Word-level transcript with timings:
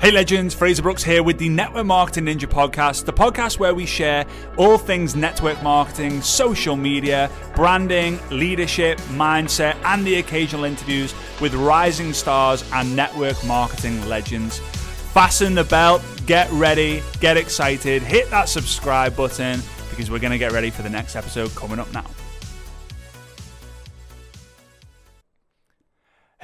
Hey 0.00 0.10
legends, 0.10 0.54
Fraser 0.54 0.82
Brooks 0.82 1.02
here 1.02 1.22
with 1.22 1.38
the 1.38 1.48
Network 1.48 1.86
Marketing 1.86 2.26
Ninja 2.26 2.46
podcast, 2.46 3.06
the 3.06 3.12
podcast 3.12 3.58
where 3.58 3.74
we 3.74 3.86
share 3.86 4.26
all 4.58 4.76
things 4.76 5.16
network 5.16 5.62
marketing, 5.62 6.20
social 6.20 6.76
media, 6.76 7.30
branding, 7.54 8.18
leadership, 8.30 8.98
mindset, 9.12 9.76
and 9.84 10.04
the 10.04 10.16
occasional 10.16 10.64
interviews 10.64 11.14
with 11.40 11.54
rising 11.54 12.12
stars 12.12 12.68
and 12.74 12.94
network 12.94 13.42
marketing 13.46 14.06
legends. 14.06 14.58
Fasten 14.58 15.54
the 15.54 15.64
belt, 15.64 16.02
get 16.26 16.50
ready, 16.50 17.02
get 17.20 17.38
excited, 17.38 18.02
hit 18.02 18.28
that 18.30 18.48
subscribe 18.48 19.16
button 19.16 19.62
because 19.88 20.10
we're 20.10 20.18
going 20.18 20.32
to 20.32 20.38
get 20.38 20.52
ready 20.52 20.70
for 20.70 20.82
the 20.82 20.90
next 20.90 21.16
episode 21.16 21.54
coming 21.54 21.78
up 21.78 21.90
now. 21.94 22.04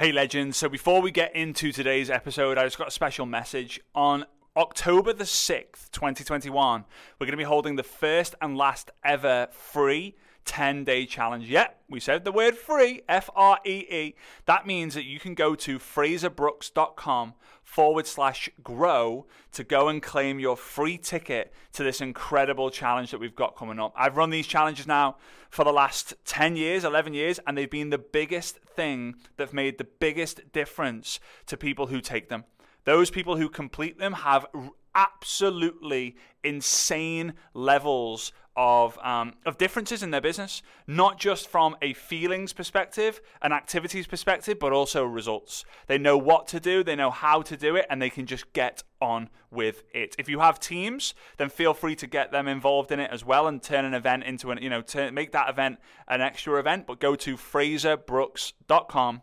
Hey, 0.01 0.11
legends. 0.11 0.57
So, 0.57 0.67
before 0.67 0.99
we 0.99 1.11
get 1.11 1.35
into 1.35 1.71
today's 1.71 2.09
episode, 2.09 2.57
I 2.57 2.63
just 2.63 2.79
got 2.79 2.87
a 2.87 2.91
special 2.91 3.27
message. 3.27 3.79
On 3.93 4.25
October 4.57 5.13
the 5.13 5.25
6th, 5.25 5.91
2021, 5.91 6.85
we're 7.19 7.25
going 7.27 7.33
to 7.33 7.37
be 7.37 7.43
holding 7.43 7.75
the 7.75 7.83
first 7.83 8.33
and 8.41 8.57
last 8.57 8.89
ever 9.03 9.47
free 9.51 10.15
10 10.45 10.83
day 10.83 11.05
challenge. 11.05 11.49
Yep, 11.49 11.83
we 11.89 11.99
said 11.99 12.25
the 12.25 12.31
word 12.31 12.55
free, 12.55 13.01
F 13.07 13.29
R 13.35 13.59
E 13.65 13.85
E. 13.89 14.15
That 14.45 14.65
means 14.65 14.93
that 14.93 15.05
you 15.05 15.19
can 15.19 15.33
go 15.33 15.55
to 15.55 15.79
fraserbrooks.com 15.79 17.33
forward 17.63 18.05
slash 18.05 18.49
grow 18.63 19.25
to 19.53 19.63
go 19.63 19.87
and 19.87 20.01
claim 20.01 20.39
your 20.39 20.57
free 20.57 20.97
ticket 20.97 21.53
to 21.73 21.83
this 21.83 22.01
incredible 22.01 22.69
challenge 22.69 23.11
that 23.11 23.19
we've 23.19 23.35
got 23.35 23.55
coming 23.55 23.79
up. 23.79 23.93
I've 23.95 24.17
run 24.17 24.29
these 24.29 24.47
challenges 24.47 24.87
now 24.87 25.17
for 25.49 25.63
the 25.63 25.71
last 25.71 26.13
10 26.25 26.55
years, 26.55 26.83
11 26.83 27.13
years, 27.13 27.39
and 27.47 27.57
they've 27.57 27.69
been 27.69 27.89
the 27.89 27.97
biggest 27.97 28.57
thing 28.75 29.15
that's 29.37 29.53
made 29.53 29.77
the 29.77 29.85
biggest 29.85 30.51
difference 30.51 31.19
to 31.45 31.55
people 31.55 31.87
who 31.87 32.01
take 32.01 32.29
them. 32.29 32.43
Those 32.83 33.11
people 33.11 33.37
who 33.37 33.47
complete 33.47 33.99
them 33.99 34.13
have 34.13 34.47
absolutely 34.95 36.15
insane 36.43 37.33
levels 37.53 38.33
of 38.55 38.97
um, 38.99 39.33
of 39.45 39.57
differences 39.57 40.03
in 40.03 40.11
their 40.11 40.21
business, 40.21 40.61
not 40.85 41.17
just 41.17 41.47
from 41.47 41.75
a 41.81 41.93
feelings 41.93 42.51
perspective, 42.53 43.21
an 43.41 43.51
activities 43.51 44.07
perspective, 44.07 44.59
but 44.59 44.73
also 44.73 45.05
results. 45.05 45.63
They 45.87 45.97
know 45.97 46.17
what 46.17 46.47
to 46.47 46.59
do, 46.59 46.83
they 46.83 46.95
know 46.95 47.11
how 47.11 47.41
to 47.43 47.55
do 47.55 47.75
it, 47.75 47.85
and 47.89 48.01
they 48.01 48.09
can 48.09 48.25
just 48.25 48.51
get 48.53 48.83
on 49.01 49.29
with 49.49 49.83
it. 49.93 50.15
If 50.19 50.27
you 50.27 50.39
have 50.39 50.59
teams, 50.59 51.13
then 51.37 51.49
feel 51.49 51.73
free 51.73 51.95
to 51.95 52.07
get 52.07 52.31
them 52.31 52.47
involved 52.47 52.91
in 52.91 52.99
it 52.99 53.09
as 53.11 53.25
well 53.25 53.47
and 53.47 53.61
turn 53.61 53.85
an 53.85 53.93
event 53.93 54.23
into 54.23 54.51
an 54.51 54.59
you 54.61 54.69
know 54.69 54.81
turn, 54.81 55.13
make 55.13 55.31
that 55.31 55.49
event 55.49 55.79
an 56.07 56.21
extra 56.21 56.59
event. 56.59 56.87
But 56.87 56.99
go 56.99 57.15
to 57.15 57.37
fraserbrooks.com 57.37 59.21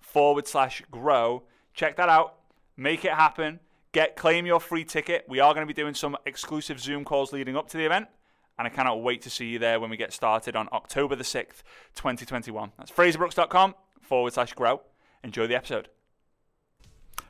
forward 0.00 0.46
slash 0.48 0.82
grow. 0.90 1.42
Check 1.74 1.96
that 1.96 2.08
out. 2.08 2.36
Make 2.76 3.04
it 3.04 3.12
happen. 3.12 3.60
Get 3.92 4.16
claim 4.16 4.46
your 4.46 4.60
free 4.60 4.84
ticket. 4.84 5.26
We 5.28 5.40
are 5.40 5.52
going 5.52 5.66
to 5.66 5.72
be 5.72 5.78
doing 5.78 5.94
some 5.94 6.16
exclusive 6.24 6.80
Zoom 6.80 7.04
calls 7.04 7.32
leading 7.32 7.56
up 7.56 7.68
to 7.70 7.76
the 7.76 7.84
event 7.84 8.06
and 8.60 8.66
I 8.66 8.70
cannot 8.70 9.02
wait 9.02 9.22
to 9.22 9.30
see 9.30 9.46
you 9.46 9.58
there 9.58 9.80
when 9.80 9.88
we 9.88 9.96
get 9.96 10.12
started 10.12 10.54
on 10.54 10.68
October 10.70 11.16
the 11.16 11.24
6th, 11.24 11.62
2021. 11.94 12.72
That's 12.76 12.90
fraserbrooks.com 12.90 13.74
forward 14.02 14.34
slash 14.34 14.52
grow. 14.52 14.82
Enjoy 15.24 15.46
the 15.46 15.54
episode. 15.56 15.88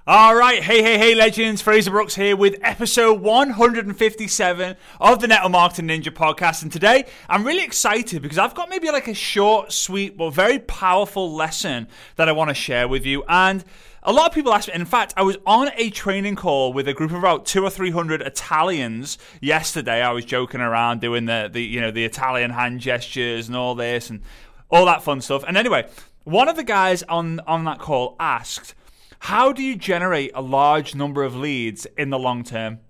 All 0.07 0.35
right, 0.35 0.63
hey, 0.63 0.83
hey, 0.83 0.97
hey, 0.97 1.15
legends. 1.15 1.61
Fraser 1.61 1.91
Brooks 1.91 2.15
here 2.15 2.35
with 2.35 2.57
episode 2.63 3.21
157 3.21 4.77
of 4.99 5.21
the 5.21 5.29
Network 5.29 5.53
Marketing 5.53 5.89
Ninja 5.89 6.09
podcast. 6.09 6.63
And 6.63 6.73
today 6.73 7.05
I'm 7.29 7.47
really 7.47 7.63
excited 7.63 8.23
because 8.23 8.39
I've 8.39 8.55
got 8.55 8.71
maybe 8.71 8.91
like 8.91 9.09
a 9.09 9.15
short, 9.15 9.73
sweet, 9.73 10.17
but 10.17 10.31
very 10.31 10.59
powerful 10.59 11.31
lesson 11.35 11.87
that 12.17 12.31
I 12.31 12.33
want 12.33 12.49
to 12.49 12.55
share 12.55 12.89
with 12.89 13.05
you. 13.05 13.25
And 13.29 13.63
a 14.03 14.11
lot 14.11 14.27
of 14.27 14.33
people 14.33 14.55
ask 14.55 14.69
me, 14.69 14.75
in 14.75 14.87
fact, 14.87 15.13
I 15.19 15.23
was 15.23 15.37
on 15.45 15.71
a 15.77 15.91
training 15.91 16.35
call 16.35 16.73
with 16.73 16.89
a 16.89 16.95
group 16.95 17.11
of 17.11 17.19
about 17.19 17.45
two 17.45 17.63
or 17.63 17.69
three 17.69 17.91
hundred 17.91 18.23
Italians 18.23 19.19
yesterday. 19.43 20.01
I 20.01 20.13
was 20.13 20.25
joking 20.25 20.63
around 20.63 21.03
doing 21.03 21.27
the, 21.27 21.51
the 21.53 21.63
you 21.63 21.79
know 21.79 21.91
the 21.91 22.07
Italian 22.07 22.53
hand 22.53 22.81
gestures 22.81 23.49
and 23.49 23.57
all 23.57 23.75
this 23.75 24.09
and 24.09 24.23
all 24.71 24.87
that 24.87 25.03
fun 25.03 25.21
stuff. 25.21 25.45
And 25.47 25.59
anyway, 25.59 25.87
one 26.25 26.49
of 26.49 26.57
the 26.57 26.65
guys 26.65 27.03
on 27.03 27.41
on 27.41 27.65
that 27.65 27.79
call 27.79 28.17
asked, 28.19 28.75
"How 29.21 29.53
do 29.53 29.63
you 29.63 29.77
generate 29.77 30.33
a 30.35 30.43
large 30.43 30.95
number 30.95 31.23
of 31.23 31.37
leads 31.37 31.87
in 31.97 32.11
the 32.11 32.19
long 32.19 32.45
term?" 32.45 32.81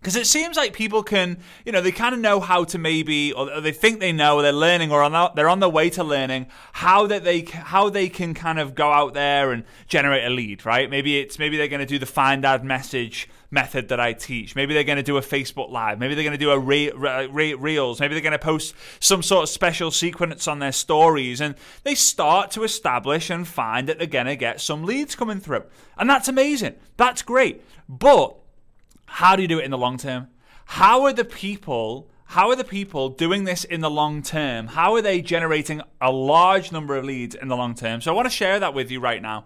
Because 0.00 0.16
it 0.16 0.26
seems 0.26 0.58
like 0.58 0.74
people 0.74 1.02
can, 1.02 1.38
you 1.64 1.72
know, 1.72 1.80
they 1.80 1.90
kind 1.90 2.14
of 2.14 2.20
know 2.20 2.38
how 2.38 2.64
to 2.64 2.76
maybe, 2.76 3.32
or 3.32 3.62
they 3.62 3.72
think 3.72 4.00
they 4.00 4.12
know, 4.12 4.36
or 4.36 4.42
they're 4.42 4.52
learning, 4.52 4.92
or 4.92 5.02
on 5.02 5.32
they're 5.34 5.48
on 5.48 5.60
their 5.60 5.68
way 5.70 5.88
to 5.88 6.04
learning 6.04 6.46
how 6.74 7.06
that 7.06 7.24
they 7.24 7.40
how 7.40 7.88
they 7.88 8.10
can 8.10 8.34
kind 8.34 8.58
of 8.58 8.74
go 8.74 8.92
out 8.92 9.14
there 9.14 9.50
and 9.50 9.64
generate 9.86 10.26
a 10.26 10.28
lead, 10.28 10.66
right? 10.66 10.90
Maybe 10.90 11.18
it's 11.20 11.38
maybe 11.38 11.56
they're 11.56 11.68
going 11.68 11.80
to 11.80 11.86
do 11.86 11.98
the 11.98 12.04
find 12.04 12.44
ad 12.44 12.64
message 12.64 13.30
method 13.50 13.88
that 13.88 14.00
I 14.00 14.12
teach. 14.12 14.56
Maybe 14.56 14.74
they're 14.74 14.84
going 14.84 14.96
to 14.96 15.02
do 15.02 15.16
a 15.16 15.22
Facebook 15.22 15.70
Live. 15.70 15.98
Maybe 15.98 16.14
they're 16.14 16.24
going 16.24 16.38
to 16.38 16.44
do 16.44 16.50
a 16.50 16.58
re- 16.58 16.90
re- 16.90 17.54
reels. 17.54 18.00
Maybe 18.00 18.14
they're 18.14 18.22
going 18.22 18.32
to 18.32 18.38
post 18.38 18.74
some 19.00 19.22
sort 19.22 19.44
of 19.44 19.48
special 19.48 19.90
sequence 19.90 20.48
on 20.48 20.58
their 20.58 20.72
stories, 20.72 21.40
and 21.40 21.54
they 21.82 21.94
start 21.94 22.50
to 22.52 22.64
establish 22.64 23.30
and 23.30 23.46
find 23.46 23.88
that 23.88 23.98
they're 23.98 24.06
going 24.06 24.26
to 24.26 24.36
get 24.36 24.60
some 24.60 24.84
leads 24.84 25.14
coming 25.14 25.40
through, 25.40 25.64
and 25.96 26.08
that's 26.08 26.28
amazing. 26.28 26.74
That's 26.96 27.22
great, 27.22 27.62
but 27.88 28.36
how 29.06 29.36
do 29.36 29.42
you 29.42 29.48
do 29.48 29.58
it 29.58 29.64
in 29.64 29.70
the 29.70 29.78
long 29.78 29.98
term? 29.98 30.28
How 30.66 31.02
are 31.02 31.12
the 31.12 31.24
people 31.24 32.08
how 32.26 32.48
are 32.50 32.56
the 32.56 32.64
people 32.64 33.10
doing 33.10 33.44
this 33.44 33.64
in 33.64 33.80
the 33.80 33.90
long 33.90 34.22
term? 34.22 34.66
How 34.66 34.94
are 34.94 35.02
they 35.02 35.20
generating 35.20 35.82
a 36.00 36.10
large 36.10 36.72
number 36.72 36.96
of 36.96 37.04
leads 37.04 37.34
in 37.34 37.48
the 37.48 37.56
long 37.56 37.74
term? 37.74 38.00
So 38.00 38.10
I 38.12 38.14
want 38.16 38.26
to 38.26 38.30
share 38.30 38.58
that 38.58 38.74
with 38.74 38.90
you 38.90 38.98
right 38.98 39.22
now. 39.22 39.44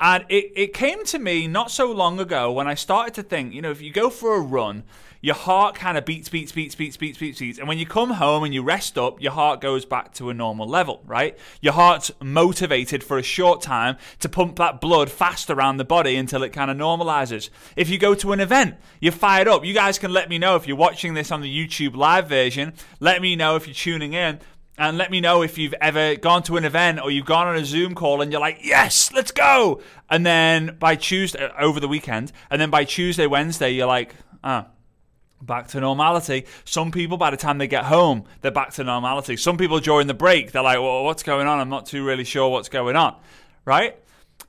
And 0.00 0.24
it, 0.30 0.52
it 0.56 0.72
came 0.72 1.04
to 1.06 1.18
me 1.18 1.46
not 1.46 1.70
so 1.70 1.92
long 1.92 2.18
ago 2.18 2.50
when 2.50 2.66
I 2.66 2.74
started 2.74 3.12
to 3.14 3.22
think, 3.22 3.52
you 3.52 3.60
know, 3.60 3.70
if 3.70 3.82
you 3.82 3.92
go 3.92 4.08
for 4.08 4.34
a 4.34 4.40
run, 4.40 4.84
your 5.20 5.34
heart 5.34 5.74
kind 5.74 5.98
of 5.98 6.06
beats, 6.06 6.30
beats, 6.30 6.52
beats, 6.52 6.74
beats, 6.74 6.96
beats, 6.96 7.18
beats, 7.18 7.38
beats. 7.38 7.58
And 7.58 7.68
when 7.68 7.78
you 7.78 7.84
come 7.84 8.12
home 8.12 8.42
and 8.42 8.54
you 8.54 8.62
rest 8.62 8.96
up, 8.96 9.20
your 9.20 9.32
heart 9.32 9.60
goes 9.60 9.84
back 9.84 10.14
to 10.14 10.30
a 10.30 10.34
normal 10.34 10.66
level, 10.66 11.02
right? 11.04 11.36
Your 11.60 11.74
heart's 11.74 12.10
motivated 12.22 13.04
for 13.04 13.18
a 13.18 13.22
short 13.22 13.60
time 13.60 13.98
to 14.20 14.30
pump 14.30 14.56
that 14.56 14.80
blood 14.80 15.10
fast 15.10 15.50
around 15.50 15.76
the 15.76 15.84
body 15.84 16.16
until 16.16 16.42
it 16.42 16.54
kind 16.54 16.70
of 16.70 16.78
normalizes. 16.78 17.50
If 17.76 17.90
you 17.90 17.98
go 17.98 18.14
to 18.14 18.32
an 18.32 18.40
event, 18.40 18.76
you're 19.00 19.12
fired 19.12 19.48
up. 19.48 19.66
You 19.66 19.74
guys 19.74 19.98
can 19.98 20.12
let 20.12 20.30
me 20.30 20.38
know 20.38 20.56
if 20.56 20.66
you're 20.66 20.76
watching 20.76 21.12
this 21.12 21.30
on 21.30 21.42
the 21.42 21.54
YouTube 21.54 21.94
live 21.94 22.26
version. 22.26 22.72
Let 22.98 23.20
me 23.20 23.36
know 23.36 23.56
if 23.56 23.66
you're 23.66 23.74
tuning 23.74 24.14
in 24.14 24.40
and 24.78 24.96
let 24.96 25.10
me 25.10 25.20
know 25.20 25.42
if 25.42 25.58
you've 25.58 25.74
ever 25.80 26.16
gone 26.16 26.42
to 26.44 26.56
an 26.56 26.64
event 26.64 27.00
or 27.00 27.10
you've 27.10 27.26
gone 27.26 27.46
on 27.46 27.56
a 27.56 27.64
Zoom 27.64 27.94
call 27.94 28.22
and 28.22 28.32
you're 28.32 28.40
like, 28.40 28.60
yes, 28.62 29.12
let's 29.12 29.30
go. 29.30 29.82
And 30.08 30.24
then 30.24 30.76
by 30.78 30.96
Tuesday, 30.96 31.44
uh, 31.44 31.50
over 31.58 31.80
the 31.80 31.88
weekend, 31.88 32.32
and 32.50 32.60
then 32.60 32.70
by 32.70 32.84
Tuesday, 32.84 33.26
Wednesday, 33.26 33.70
you're 33.70 33.86
like, 33.86 34.14
ah, 34.42 34.68
back 35.42 35.68
to 35.68 35.80
normality. 35.80 36.46
Some 36.64 36.90
people, 36.90 37.16
by 37.16 37.30
the 37.30 37.36
time 37.36 37.58
they 37.58 37.68
get 37.68 37.84
home, 37.84 38.24
they're 38.40 38.50
back 38.50 38.72
to 38.74 38.84
normality. 38.84 39.36
Some 39.36 39.58
people 39.58 39.80
during 39.80 40.06
the 40.06 40.14
break, 40.14 40.52
they're 40.52 40.62
like, 40.62 40.78
well, 40.78 41.04
what's 41.04 41.22
going 41.22 41.46
on? 41.46 41.60
I'm 41.60 41.68
not 41.68 41.86
too 41.86 42.04
really 42.04 42.24
sure 42.24 42.48
what's 42.48 42.68
going 42.68 42.96
on, 42.96 43.16
right? 43.64 43.96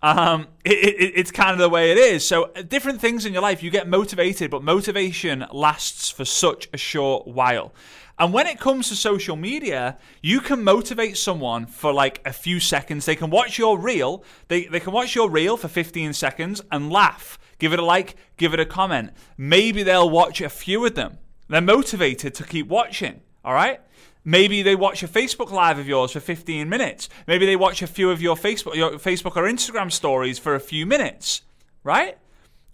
Um, 0.01 0.47
it, 0.65 0.73
it, 0.73 1.13
it's 1.15 1.31
kind 1.31 1.51
of 1.51 1.59
the 1.59 1.69
way 1.69 1.91
it 1.91 1.97
is. 1.97 2.25
So, 2.25 2.51
uh, 2.55 2.63
different 2.63 3.01
things 3.01 3.25
in 3.25 3.33
your 3.33 3.41
life, 3.41 3.61
you 3.61 3.69
get 3.69 3.87
motivated, 3.87 4.49
but 4.49 4.63
motivation 4.63 5.45
lasts 5.51 6.09
for 6.09 6.25
such 6.25 6.69
a 6.73 6.77
short 6.77 7.27
while. 7.27 7.73
And 8.21 8.31
when 8.31 8.45
it 8.45 8.59
comes 8.59 8.87
to 8.89 8.95
social 8.95 9.35
media, 9.35 9.97
you 10.21 10.41
can 10.41 10.63
motivate 10.63 11.17
someone 11.17 11.65
for 11.65 11.91
like 11.91 12.21
a 12.23 12.31
few 12.31 12.59
seconds. 12.59 13.07
They 13.07 13.15
can 13.15 13.31
watch 13.31 13.57
your 13.57 13.79
reel, 13.79 14.23
they, 14.47 14.65
they 14.65 14.79
can 14.79 14.93
watch 14.93 15.15
your 15.15 15.27
reel 15.27 15.57
for 15.57 15.67
15 15.67 16.13
seconds 16.13 16.61
and 16.71 16.91
laugh. 16.91 17.39
Give 17.57 17.73
it 17.73 17.79
a 17.79 17.83
like, 17.83 18.15
give 18.37 18.53
it 18.53 18.59
a 18.59 18.65
comment. 18.65 19.09
Maybe 19.37 19.81
they'll 19.81 20.07
watch 20.07 20.39
a 20.39 20.49
few 20.49 20.85
of 20.85 20.93
them. 20.93 21.17
They're 21.49 21.61
motivated 21.61 22.35
to 22.35 22.43
keep 22.43 22.67
watching, 22.67 23.21
all 23.43 23.55
right? 23.55 23.81
Maybe 24.23 24.61
they 24.61 24.75
watch 24.75 25.01
a 25.01 25.07
Facebook 25.07 25.49
live 25.49 25.79
of 25.79 25.87
yours 25.87 26.11
for 26.11 26.19
15 26.19 26.69
minutes. 26.69 27.09
Maybe 27.25 27.47
they 27.47 27.55
watch 27.55 27.81
a 27.81 27.87
few 27.87 28.11
of 28.11 28.21
your 28.21 28.35
Facebook 28.35 28.75
your 28.75 28.91
Facebook 28.91 29.35
or 29.35 29.49
Instagram 29.49 29.91
stories 29.91 30.37
for 30.37 30.53
a 30.53 30.59
few 30.59 30.85
minutes, 30.85 31.41
right? 31.83 32.19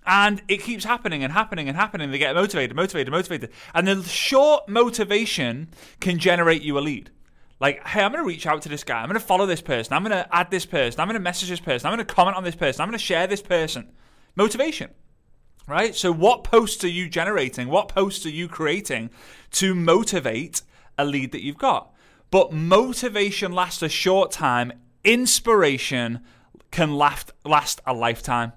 And 0.07 0.41
it 0.47 0.63
keeps 0.63 0.85
happening 0.85 1.21
and 1.21 1.33
happening 1.33 1.67
and 1.67 1.75
happening. 1.75 2.11
They 2.11 2.17
get 2.17 2.33
motivated, 2.33 2.75
motivated, 2.75 3.11
motivated. 3.11 3.51
And 3.73 3.85
the 3.85 4.01
short 4.03 4.69
motivation 4.69 5.67
can 5.99 6.17
generate 6.17 6.61
you 6.61 6.77
a 6.77 6.79
lead. 6.79 7.11
Like, 7.59 7.85
hey, 7.85 8.01
I'm 8.01 8.11
going 8.13 8.23
to 8.23 8.27
reach 8.27 8.47
out 8.47 8.61
to 8.61 8.69
this 8.69 8.85
guy. 8.85 9.01
I'm 9.01 9.09
going 9.09 9.19
to 9.19 9.25
follow 9.25 9.45
this 9.45 9.61
person. 9.61 9.93
I'm 9.93 10.03
going 10.03 10.11
to 10.11 10.33
add 10.33 10.49
this 10.49 10.65
person. 10.65 11.01
I'm 11.01 11.07
going 11.07 11.15
to 11.15 11.19
message 11.19 11.49
this 11.49 11.59
person. 11.59 11.87
I'm 11.87 11.95
going 11.95 12.07
to 12.07 12.13
comment 12.13 12.37
on 12.37 12.45
this 12.45 12.55
person. 12.55 12.81
I'm 12.81 12.87
going 12.87 12.97
to 12.97 13.03
share 13.03 13.27
this 13.27 13.41
person. 13.41 13.89
Motivation, 14.37 14.91
right? 15.67 15.93
So, 15.93 16.13
what 16.13 16.45
posts 16.45 16.83
are 16.85 16.89
you 16.89 17.09
generating? 17.09 17.67
What 17.67 17.89
posts 17.89 18.25
are 18.25 18.29
you 18.29 18.47
creating 18.47 19.09
to 19.53 19.75
motivate 19.75 20.61
a 20.97 21.03
lead 21.03 21.33
that 21.33 21.43
you've 21.43 21.57
got? 21.57 21.91
But 22.31 22.53
motivation 22.53 23.51
lasts 23.51 23.81
a 23.81 23.89
short 23.89 24.31
time, 24.31 24.71
inspiration 25.03 26.21
can 26.71 26.93
last, 26.93 27.31
last 27.43 27.81
a 27.85 27.93
lifetime. 27.93 28.53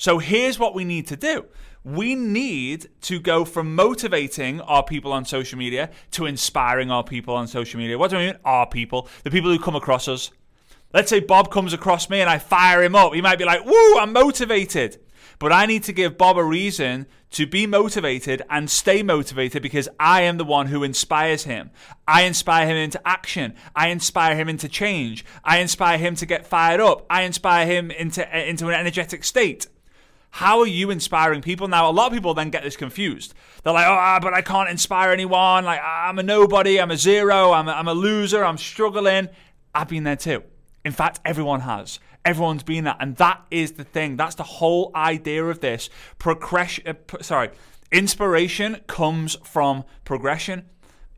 So 0.00 0.16
here's 0.16 0.58
what 0.58 0.74
we 0.74 0.86
need 0.86 1.08
to 1.08 1.16
do. 1.16 1.44
We 1.84 2.14
need 2.14 2.88
to 3.02 3.20
go 3.20 3.44
from 3.44 3.74
motivating 3.74 4.62
our 4.62 4.82
people 4.82 5.12
on 5.12 5.26
social 5.26 5.58
media 5.58 5.90
to 6.12 6.24
inspiring 6.24 6.90
our 6.90 7.04
people 7.04 7.34
on 7.34 7.46
social 7.46 7.78
media. 7.78 7.98
What 7.98 8.10
do 8.10 8.16
I 8.16 8.28
mean? 8.28 8.38
Our 8.42 8.66
people, 8.66 9.08
the 9.24 9.30
people 9.30 9.50
who 9.50 9.58
come 9.58 9.76
across 9.76 10.08
us. 10.08 10.30
Let's 10.94 11.10
say 11.10 11.20
Bob 11.20 11.50
comes 11.50 11.74
across 11.74 12.08
me 12.08 12.22
and 12.22 12.30
I 12.30 12.38
fire 12.38 12.82
him 12.82 12.96
up. 12.96 13.12
He 13.12 13.20
might 13.20 13.38
be 13.38 13.44
like, 13.44 13.66
woo, 13.66 13.98
I'm 13.98 14.14
motivated. 14.14 15.00
but 15.38 15.52
I 15.52 15.66
need 15.66 15.84
to 15.84 15.92
give 15.92 16.16
Bob 16.16 16.38
a 16.38 16.44
reason 16.44 17.06
to 17.32 17.46
be 17.46 17.66
motivated 17.66 18.40
and 18.48 18.70
stay 18.70 19.02
motivated 19.02 19.62
because 19.62 19.86
I 20.00 20.22
am 20.22 20.38
the 20.38 20.46
one 20.46 20.68
who 20.68 20.82
inspires 20.82 21.44
him. 21.44 21.72
I 22.08 22.22
inspire 22.22 22.66
him 22.66 22.78
into 22.78 23.06
action. 23.06 23.54
I 23.76 23.88
inspire 23.88 24.34
him 24.34 24.48
into 24.48 24.66
change. 24.66 25.26
I 25.44 25.58
inspire 25.58 25.98
him 25.98 26.14
to 26.16 26.24
get 26.24 26.46
fired 26.46 26.80
up. 26.80 27.04
I 27.10 27.24
inspire 27.24 27.66
him 27.66 27.90
into, 27.90 28.48
into 28.48 28.68
an 28.68 28.74
energetic 28.74 29.24
state. 29.24 29.66
How 30.30 30.60
are 30.60 30.66
you 30.66 30.90
inspiring 30.90 31.42
people? 31.42 31.68
Now, 31.68 31.90
a 31.90 31.92
lot 31.92 32.06
of 32.06 32.12
people 32.12 32.34
then 32.34 32.50
get 32.50 32.62
this 32.62 32.76
confused. 32.76 33.34
They're 33.62 33.72
like, 33.72 33.86
oh, 33.86 34.18
but 34.22 34.32
I 34.32 34.42
can't 34.42 34.70
inspire 34.70 35.10
anyone. 35.10 35.64
Like, 35.64 35.80
I'm 35.82 36.18
a 36.18 36.22
nobody. 36.22 36.80
I'm 36.80 36.90
a 36.90 36.96
zero. 36.96 37.52
I'm 37.52 37.68
a, 37.68 37.72
I'm 37.72 37.88
a 37.88 37.94
loser. 37.94 38.44
I'm 38.44 38.58
struggling. 38.58 39.28
I've 39.74 39.88
been 39.88 40.04
there 40.04 40.16
too. 40.16 40.44
In 40.84 40.92
fact, 40.92 41.20
everyone 41.24 41.60
has. 41.60 41.98
Everyone's 42.24 42.62
been 42.62 42.84
that. 42.84 42.98
And 43.00 43.16
that 43.16 43.44
is 43.50 43.72
the 43.72 43.84
thing. 43.84 44.16
That's 44.16 44.34
the 44.36 44.42
whole 44.42 44.92
idea 44.94 45.44
of 45.44 45.60
this. 45.60 45.90
Progression, 46.18 46.86
uh, 46.86 47.22
sorry, 47.22 47.50
inspiration 47.90 48.80
comes 48.86 49.36
from 49.42 49.84
progression. 50.04 50.66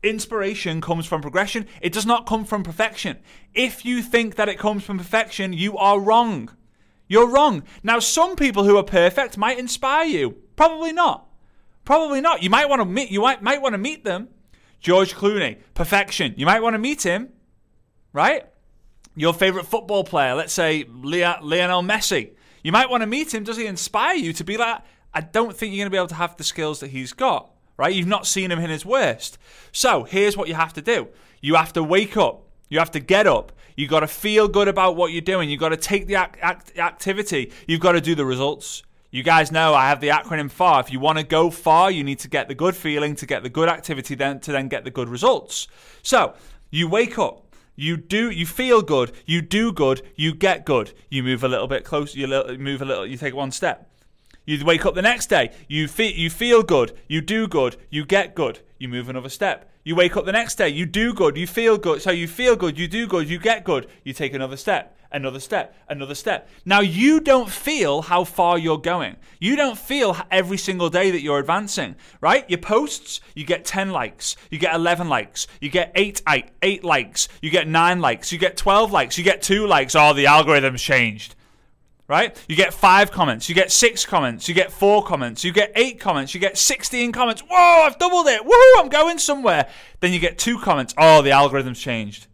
Inspiration 0.01 0.81
comes 0.81 1.05
from 1.05 1.21
progression. 1.21 1.65
It 1.81 1.93
does 1.93 2.05
not 2.05 2.25
come 2.25 2.45
from 2.45 2.63
perfection. 2.63 3.19
If 3.53 3.85
you 3.85 4.01
think 4.01 4.35
that 4.35 4.49
it 4.49 4.59
comes 4.59 4.83
from 4.83 4.97
perfection, 4.97 5.53
you 5.53 5.77
are 5.77 5.99
wrong. 5.99 6.49
You're 7.07 7.29
wrong. 7.29 7.63
Now, 7.83 7.99
some 7.99 8.35
people 8.35 8.63
who 8.63 8.77
are 8.77 8.83
perfect 8.83 9.37
might 9.37 9.59
inspire 9.59 10.05
you. 10.05 10.37
Probably 10.55 10.91
not. 10.91 11.27
Probably 11.85 12.21
not. 12.21 12.41
You 12.43 12.49
might 12.49 12.69
want 12.69 12.81
to 12.81 12.85
meet. 12.85 13.11
You 13.11 13.21
might 13.21 13.41
might 13.41 13.61
want 13.61 13.73
to 13.73 13.77
meet 13.77 14.03
them. 14.03 14.29
George 14.79 15.13
Clooney, 15.15 15.57
perfection. 15.73 16.33
You 16.37 16.45
might 16.45 16.61
want 16.61 16.73
to 16.73 16.79
meet 16.79 17.03
him, 17.03 17.29
right? 18.11 18.45
Your 19.15 19.33
favorite 19.33 19.65
football 19.65 20.03
player, 20.03 20.35
let's 20.35 20.51
say 20.51 20.85
Lionel 20.89 21.83
Messi. 21.83 22.31
You 22.63 22.71
might 22.71 22.89
want 22.89 23.01
to 23.01 23.07
meet 23.07 23.33
him. 23.33 23.43
Does 23.43 23.57
he 23.57 23.65
inspire 23.65 24.15
you 24.15 24.33
to 24.33 24.43
be 24.43 24.57
like? 24.57 24.81
I 25.13 25.21
don't 25.21 25.55
think 25.55 25.73
you're 25.73 25.83
going 25.83 25.91
to 25.91 25.91
be 25.91 25.97
able 25.97 26.07
to 26.07 26.15
have 26.15 26.37
the 26.37 26.43
skills 26.43 26.79
that 26.79 26.89
he's 26.89 27.13
got. 27.13 27.51
Right? 27.77 27.93
You've 27.93 28.07
not 28.07 28.27
seen 28.27 28.51
him 28.51 28.59
in 28.59 28.69
his 28.69 28.85
worst. 28.85 29.37
So 29.71 30.03
here's 30.03 30.37
what 30.37 30.47
you 30.47 30.53
have 30.53 30.73
to 30.73 30.81
do. 30.81 31.07
You 31.41 31.55
have 31.55 31.73
to 31.73 31.83
wake 31.83 32.17
up. 32.17 32.47
You 32.69 32.79
have 32.79 32.91
to 32.91 32.99
get 32.99 33.27
up. 33.27 33.51
You 33.75 33.87
got 33.87 34.01
to 34.01 34.07
feel 34.07 34.47
good 34.47 34.67
about 34.67 34.95
what 34.95 35.11
you're 35.11 35.21
doing. 35.21 35.49
You 35.49 35.57
got 35.57 35.69
to 35.69 35.77
take 35.77 36.07
the 36.07 36.15
act- 36.15 36.39
act- 36.41 36.77
activity. 36.77 37.51
You've 37.67 37.81
got 37.81 37.93
to 37.93 38.01
do 38.01 38.15
the 38.15 38.25
results. 38.25 38.83
You 39.11 39.21
guys 39.21 39.51
know 39.51 39.75
I 39.75 39.89
have 39.89 40.01
the 40.01 40.09
acronym 40.09 40.49
FAR. 40.49 40.79
If 40.79 40.91
you 40.91 40.99
want 40.99 41.19
to 41.19 41.23
go 41.23 41.51
far, 41.51 41.91
you 41.91 42.03
need 42.03 42.19
to 42.19 42.27
get 42.27 42.47
the 42.47 42.55
good 42.55 42.75
feeling, 42.75 43.15
to 43.17 43.27
get 43.27 43.43
the 43.43 43.49
good 43.49 43.69
activity, 43.69 44.15
then 44.15 44.39
to 44.39 44.51
then 44.51 44.67
get 44.67 44.85
the 44.85 44.91
good 44.91 45.07
results. 45.07 45.67
So 46.01 46.33
you 46.71 46.87
wake 46.87 47.19
up. 47.19 47.45
You 47.75 47.97
do. 47.97 48.29
You 48.31 48.45
feel 48.45 48.81
good. 48.81 49.11
You 49.25 49.41
do 49.41 49.71
good. 49.71 50.01
You 50.15 50.33
get 50.33 50.65
good. 50.65 50.93
You 51.09 51.23
move 51.23 51.43
a 51.43 51.47
little 51.47 51.67
bit 51.67 51.83
closer. 51.83 52.17
You 52.17 52.27
move 52.57 52.81
a 52.81 52.85
little. 52.85 53.05
You 53.05 53.17
take 53.17 53.35
one 53.35 53.51
step. 53.51 53.89
You 54.45 54.63
wake 54.65 54.85
up 54.85 54.95
the 54.95 55.01
next 55.01 55.27
day. 55.27 55.51
You 55.67 55.87
feel. 55.87 56.11
You 56.11 56.29
feel 56.29 56.63
good. 56.63 56.97
You 57.07 57.21
do 57.21 57.47
good. 57.47 57.77
You 57.89 58.05
get 58.05 58.35
good. 58.35 58.59
You 58.77 58.89
move 58.89 59.09
another 59.09 59.29
step. 59.29 59.71
You 59.83 59.95
wake 59.95 60.15
up 60.15 60.25
the 60.25 60.31
next 60.31 60.55
day. 60.55 60.69
You 60.69 60.85
do 60.85 61.13
good. 61.13 61.37
You 61.37 61.47
feel 61.47 61.77
good. 61.77 62.01
So 62.01 62.11
you 62.11 62.27
feel 62.27 62.55
good. 62.55 62.77
You 62.77 62.87
do 62.87 63.07
good. 63.07 63.29
You 63.29 63.37
get 63.37 63.63
good. 63.63 63.87
You 64.03 64.13
take 64.13 64.33
another 64.33 64.57
step 64.57 64.97
another 65.13 65.39
step, 65.39 65.75
another 65.87 66.15
step. 66.15 66.49
Now, 66.65 66.81
you 66.81 67.21
don't 67.21 67.49
feel 67.49 68.01
how 68.01 68.23
far 68.23 68.57
you're 68.57 68.79
going. 68.79 69.15
You 69.39 69.55
don't 69.55 69.77
feel 69.77 70.17
every 70.31 70.57
single 70.57 70.89
day 70.89 71.11
that 71.11 71.21
you're 71.21 71.39
advancing, 71.39 71.95
right? 72.19 72.49
Your 72.49 72.59
posts, 72.59 73.21
you 73.35 73.45
get 73.45 73.63
10 73.63 73.91
likes, 73.91 74.35
you 74.49 74.57
get 74.57 74.73
11 74.73 75.07
likes, 75.07 75.47
you 75.61 75.69
get 75.69 75.91
8, 75.95 76.23
8, 76.27 76.45
8 76.61 76.83
likes, 76.83 77.29
you 77.41 77.51
get 77.51 77.67
9 77.67 78.01
likes, 78.01 78.31
you 78.31 78.39
get 78.39 78.57
12 78.57 78.91
likes, 78.91 79.17
you 79.17 79.23
get 79.23 79.41
2 79.41 79.67
likes. 79.67 79.95
Oh, 79.95 80.13
the 80.13 80.25
algorithm's 80.25 80.81
changed. 80.81 81.35
Right? 82.13 82.37
You 82.47 82.55
get 82.55 82.75
five 82.75 83.09
comments, 83.09 83.49
you 83.49 83.55
get 83.55 83.71
six 83.71 84.05
comments, 84.05 84.47
you 84.47 84.53
get 84.53 84.71
four 84.71 85.03
comments, 85.03 85.43
you 85.43 85.51
get 85.51 85.71
eight 85.75 85.99
comments, 85.99 86.35
you 86.35 86.39
get 86.39 86.59
16 86.59 87.11
comments. 87.11 87.41
Whoa, 87.41 87.87
I've 87.87 87.97
doubled 87.97 88.27
it. 88.27 88.39
Woohoo, 88.39 88.83
I'm 88.83 88.89
going 88.89 89.17
somewhere. 89.17 89.67
Then 89.99 90.13
you 90.13 90.19
get 90.19 90.37
two 90.37 90.59
comments. 90.59 90.93
Oh, 90.95 91.23
the 91.23 91.31
algorithm's 91.31 91.79
changed. 91.79 92.27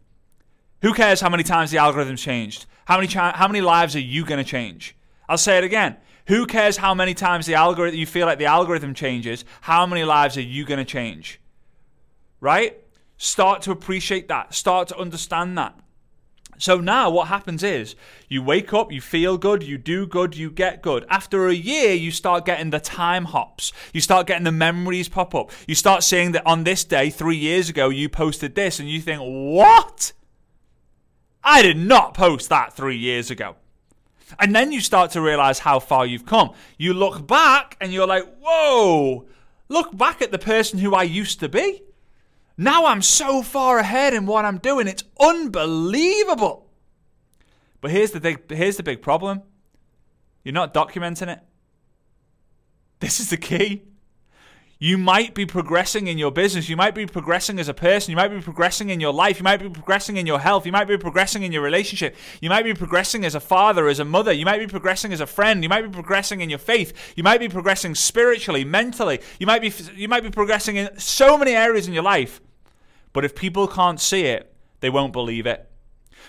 Who 0.82 0.92
cares 0.92 1.22
how 1.22 1.30
many 1.30 1.44
times 1.44 1.70
the 1.70 1.78
algorithm's 1.78 2.20
changed? 2.20 2.66
How 2.84 3.00
many 3.00 3.10
how 3.10 3.48
many 3.48 3.62
lives 3.62 3.96
are 3.96 4.00
you 4.00 4.26
going 4.26 4.36
to 4.36 4.44
change? 4.44 4.94
I'll 5.30 5.38
say 5.38 5.56
it 5.56 5.64
again. 5.64 5.96
Who 6.26 6.44
cares 6.44 6.76
how 6.76 6.92
many 6.92 7.14
times 7.14 7.46
the 7.46 7.54
algorithm 7.54 7.98
you 7.98 8.04
feel 8.04 8.26
like 8.26 8.38
the 8.38 8.44
algorithm 8.44 8.92
changes? 8.92 9.46
How 9.62 9.86
many 9.86 10.04
lives 10.04 10.36
are 10.36 10.42
you 10.42 10.66
going 10.66 10.76
to 10.76 10.84
change? 10.84 11.40
Right? 12.38 12.76
Start 13.16 13.62
to 13.62 13.70
appreciate 13.70 14.28
that. 14.28 14.52
Start 14.52 14.88
to 14.88 14.98
understand 14.98 15.56
that. 15.56 15.79
So 16.60 16.78
now 16.78 17.08
what 17.08 17.28
happens 17.28 17.62
is 17.62 17.96
you 18.28 18.42
wake 18.42 18.74
up, 18.74 18.92
you 18.92 19.00
feel 19.00 19.38
good, 19.38 19.62
you 19.62 19.78
do 19.78 20.06
good, 20.06 20.36
you 20.36 20.50
get 20.50 20.82
good. 20.82 21.06
After 21.08 21.48
a 21.48 21.54
year, 21.54 21.94
you 21.94 22.10
start 22.10 22.44
getting 22.44 22.68
the 22.68 22.78
time 22.78 23.24
hops. 23.24 23.72
You 23.94 24.02
start 24.02 24.26
getting 24.26 24.44
the 24.44 24.52
memories 24.52 25.08
pop 25.08 25.34
up. 25.34 25.50
You 25.66 25.74
start 25.74 26.04
seeing 26.04 26.32
that 26.32 26.46
on 26.46 26.64
this 26.64 26.84
day, 26.84 27.08
three 27.08 27.38
years 27.38 27.70
ago, 27.70 27.88
you 27.88 28.10
posted 28.10 28.54
this, 28.54 28.78
and 28.78 28.90
you 28.90 29.00
think, 29.00 29.22
what? 29.22 30.12
I 31.42 31.62
did 31.62 31.78
not 31.78 32.12
post 32.12 32.50
that 32.50 32.74
three 32.74 32.98
years 32.98 33.30
ago. 33.30 33.56
And 34.38 34.54
then 34.54 34.70
you 34.70 34.82
start 34.82 35.12
to 35.12 35.22
realize 35.22 35.60
how 35.60 35.80
far 35.80 36.04
you've 36.04 36.26
come. 36.26 36.52
You 36.76 36.92
look 36.92 37.26
back 37.26 37.78
and 37.80 37.90
you're 37.90 38.06
like, 38.06 38.26
whoa, 38.38 39.24
look 39.70 39.96
back 39.96 40.20
at 40.20 40.30
the 40.30 40.38
person 40.38 40.78
who 40.78 40.94
I 40.94 41.04
used 41.04 41.40
to 41.40 41.48
be. 41.48 41.84
Now 42.60 42.84
I'm 42.84 43.00
so 43.00 43.42
far 43.42 43.78
ahead 43.78 44.12
in 44.12 44.26
what 44.26 44.44
I'm 44.44 44.58
doing. 44.58 44.86
It's 44.86 45.04
unbelievable. 45.18 46.68
But 47.80 47.90
here's 47.90 48.10
the 48.10 48.20
big, 48.20 48.50
here's 48.50 48.76
the 48.76 48.82
big 48.82 49.00
problem 49.00 49.40
you're 50.44 50.52
not 50.52 50.74
documenting 50.74 51.28
it. 51.28 51.40
This 52.98 53.18
is 53.18 53.30
the 53.30 53.38
key. 53.38 53.84
You 54.78 54.98
might 54.98 55.34
be 55.34 55.46
progressing 55.46 56.06
in 56.06 56.18
your 56.18 56.30
business. 56.30 56.68
You 56.68 56.76
might 56.76 56.94
be 56.94 57.06
progressing 57.06 57.58
as 57.58 57.68
a 57.68 57.74
person. 57.74 58.10
You 58.10 58.16
might 58.16 58.28
be 58.28 58.42
progressing 58.42 58.90
in 58.90 59.00
your 59.00 59.14
life. 59.14 59.38
You 59.38 59.44
might 59.44 59.60
be 59.60 59.70
progressing 59.70 60.18
in 60.18 60.26
your 60.26 60.38
health. 60.38 60.66
You 60.66 60.72
might 60.72 60.86
be 60.86 60.98
progressing 60.98 61.42
in 61.42 61.52
your 61.52 61.62
relationship. 61.62 62.14
You 62.42 62.50
might 62.50 62.64
be 62.64 62.74
progressing 62.74 63.24
as 63.24 63.34
a 63.34 63.40
father, 63.40 63.88
as 63.88 64.00
a 64.00 64.04
mother. 64.04 64.32
You 64.32 64.44
might 64.44 64.58
be 64.58 64.66
progressing 64.66 65.14
as 65.14 65.22
a 65.22 65.26
friend. 65.26 65.62
You 65.62 65.70
might 65.70 65.82
be 65.82 65.90
progressing 65.90 66.42
in 66.42 66.50
your 66.50 66.58
faith. 66.58 66.92
You 67.16 67.22
might 67.22 67.40
be 67.40 67.48
progressing 67.48 67.94
spiritually, 67.94 68.64
mentally. 68.64 69.20
You 69.38 69.46
might 69.46 69.62
be 69.62 69.72
you 69.96 70.08
might 70.08 70.22
be 70.22 70.30
progressing 70.30 70.76
in 70.76 70.98
so 70.98 71.38
many 71.38 71.52
areas 71.52 71.88
in 71.88 71.94
your 71.94 72.02
life. 72.02 72.40
But 73.12 73.24
if 73.24 73.34
people 73.34 73.66
can't 73.66 74.00
see 74.00 74.26
it, 74.26 74.52
they 74.80 74.90
won't 74.90 75.12
believe 75.12 75.46
it. 75.46 75.70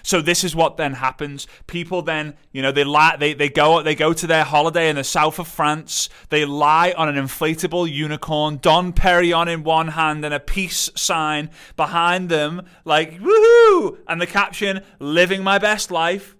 So 0.03 0.21
this 0.21 0.43
is 0.43 0.55
what 0.55 0.77
then 0.77 0.93
happens. 0.93 1.47
People 1.67 2.01
then, 2.01 2.35
you 2.51 2.61
know, 2.61 2.71
they 2.71 2.83
lie, 2.83 3.17
they, 3.17 3.33
they 3.33 3.49
go 3.49 3.81
they 3.83 3.95
go 3.95 4.13
to 4.13 4.27
their 4.27 4.43
holiday 4.43 4.89
in 4.89 4.95
the 4.95 5.03
south 5.03 5.39
of 5.39 5.47
France. 5.47 6.09
They 6.29 6.45
lie 6.45 6.93
on 6.97 7.09
an 7.09 7.23
inflatable 7.23 7.91
unicorn, 7.91 8.57
Dom 8.57 8.93
Perignon 8.93 9.47
in 9.47 9.63
one 9.63 9.89
hand 9.89 10.25
and 10.25 10.33
a 10.33 10.39
peace 10.39 10.89
sign 10.95 11.49
behind 11.75 12.29
them, 12.29 12.63
like 12.85 13.19
woohoo, 13.19 13.97
and 14.07 14.21
the 14.21 14.27
caption 14.27 14.81
"Living 14.99 15.43
my 15.43 15.59
best 15.59 15.91
life." 15.91 16.35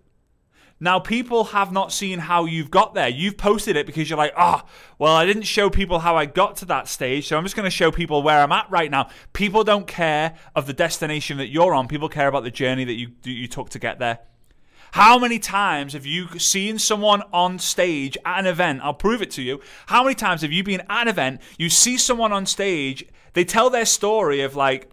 Now, 0.83 0.99
people 0.99 1.43
have 1.45 1.71
not 1.71 1.93
seen 1.93 2.17
how 2.17 2.45
you've 2.45 2.71
got 2.71 2.95
there. 2.95 3.07
You've 3.07 3.37
posted 3.37 3.75
it 3.75 3.85
because 3.85 4.09
you're 4.09 4.17
like, 4.17 4.33
oh, 4.35 4.63
well, 4.97 5.13
I 5.13 5.27
didn't 5.27 5.43
show 5.43 5.69
people 5.69 5.99
how 5.99 6.17
I 6.17 6.25
got 6.25 6.55
to 6.57 6.65
that 6.65 6.87
stage, 6.87 7.27
so 7.27 7.37
I'm 7.37 7.43
just 7.43 7.55
going 7.55 7.67
to 7.67 7.69
show 7.69 7.91
people 7.91 8.23
where 8.23 8.39
I'm 8.39 8.51
at 8.51 8.69
right 8.71 8.89
now. 8.89 9.09
People 9.31 9.63
don't 9.63 9.85
care 9.85 10.33
of 10.55 10.65
the 10.65 10.73
destination 10.73 11.37
that 11.37 11.49
you're 11.49 11.75
on. 11.75 11.87
People 11.87 12.09
care 12.09 12.27
about 12.27 12.43
the 12.43 12.49
journey 12.49 12.83
that 12.83 12.95
you 12.95 13.11
you 13.23 13.47
took 13.47 13.69
to 13.69 13.79
get 13.79 13.99
there. 13.99 14.19
How 14.93 15.19
many 15.19 15.37
times 15.37 15.93
have 15.93 16.07
you 16.07 16.39
seen 16.39 16.79
someone 16.79 17.21
on 17.31 17.59
stage 17.59 18.17
at 18.25 18.39
an 18.39 18.47
event? 18.47 18.81
I'll 18.83 18.93
prove 18.93 19.21
it 19.21 19.31
to 19.31 19.43
you. 19.43 19.61
How 19.85 20.03
many 20.03 20.15
times 20.15 20.41
have 20.41 20.51
you 20.51 20.63
been 20.63 20.81
at 20.89 21.03
an 21.03 21.07
event, 21.07 21.41
you 21.59 21.69
see 21.69 21.97
someone 21.97 22.33
on 22.33 22.45
stage, 22.47 23.05
they 23.33 23.45
tell 23.45 23.69
their 23.69 23.85
story 23.85 24.41
of 24.41 24.55
like, 24.55 24.91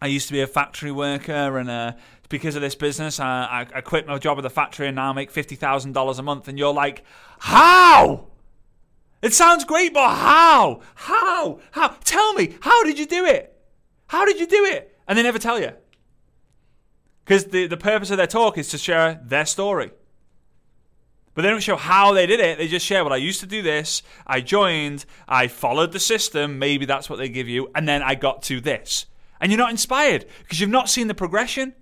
I 0.00 0.06
used 0.06 0.26
to 0.28 0.32
be 0.34 0.40
a 0.40 0.46
factory 0.46 0.92
worker 0.92 1.58
and 1.58 1.70
uh, 1.70 1.92
because 2.28 2.56
of 2.56 2.62
this 2.62 2.74
business. 2.74 3.20
I, 3.20 3.66
I, 3.74 3.80
quit 3.80 4.06
my 4.06 4.18
job 4.18 4.38
at 4.38 4.42
the 4.42 4.50
factory 4.50 4.86
and 4.86 4.96
now 4.96 5.10
I 5.10 5.12
make 5.12 5.32
$50,000 5.32 6.18
a 6.18 6.22
month. 6.22 6.48
And 6.48 6.58
you're 6.58 6.72
like, 6.72 7.04
how? 7.38 8.26
It 9.22 9.32
sounds 9.32 9.64
great, 9.64 9.94
but 9.94 10.14
how? 10.14 10.80
How? 10.94 11.60
How? 11.70 11.88
Tell 12.04 12.32
me, 12.34 12.56
how 12.60 12.84
did 12.84 12.98
you 12.98 13.06
do 13.06 13.24
it? 13.24 13.56
How 14.06 14.24
did 14.24 14.38
you 14.38 14.46
do 14.46 14.64
it? 14.64 14.96
And 15.06 15.18
they 15.18 15.22
never 15.22 15.38
tell 15.38 15.60
you. 15.60 15.72
Because 17.24 17.46
the, 17.46 17.66
the 17.66 17.76
purpose 17.76 18.10
of 18.10 18.18
their 18.18 18.26
talk 18.26 18.58
is 18.58 18.68
to 18.68 18.78
share 18.78 19.20
their 19.24 19.46
story. 19.46 19.92
But 21.34 21.42
they 21.42 21.50
don't 21.50 21.62
show 21.62 21.76
how 21.76 22.12
they 22.12 22.26
did 22.26 22.38
it. 22.38 22.58
They 22.58 22.68
just 22.68 22.86
share, 22.86 23.02
well, 23.02 23.12
I 23.12 23.16
used 23.16 23.40
to 23.40 23.46
do 23.46 23.60
this. 23.60 24.02
I 24.26 24.40
joined. 24.40 25.04
I 25.26 25.48
followed 25.48 25.92
the 25.92 26.00
system. 26.00 26.58
Maybe 26.58 26.86
that's 26.86 27.10
what 27.10 27.16
they 27.16 27.28
give 27.28 27.48
you. 27.48 27.70
And 27.74 27.88
then 27.88 28.02
I 28.02 28.14
got 28.14 28.42
to 28.44 28.60
this. 28.60 29.06
And 29.40 29.50
you're 29.50 29.58
not 29.58 29.70
inspired 29.70 30.26
because 30.42 30.60
you've 30.60 30.70
not 30.70 30.88
seen 30.88 31.08
the 31.08 31.14
progression. 31.14 31.74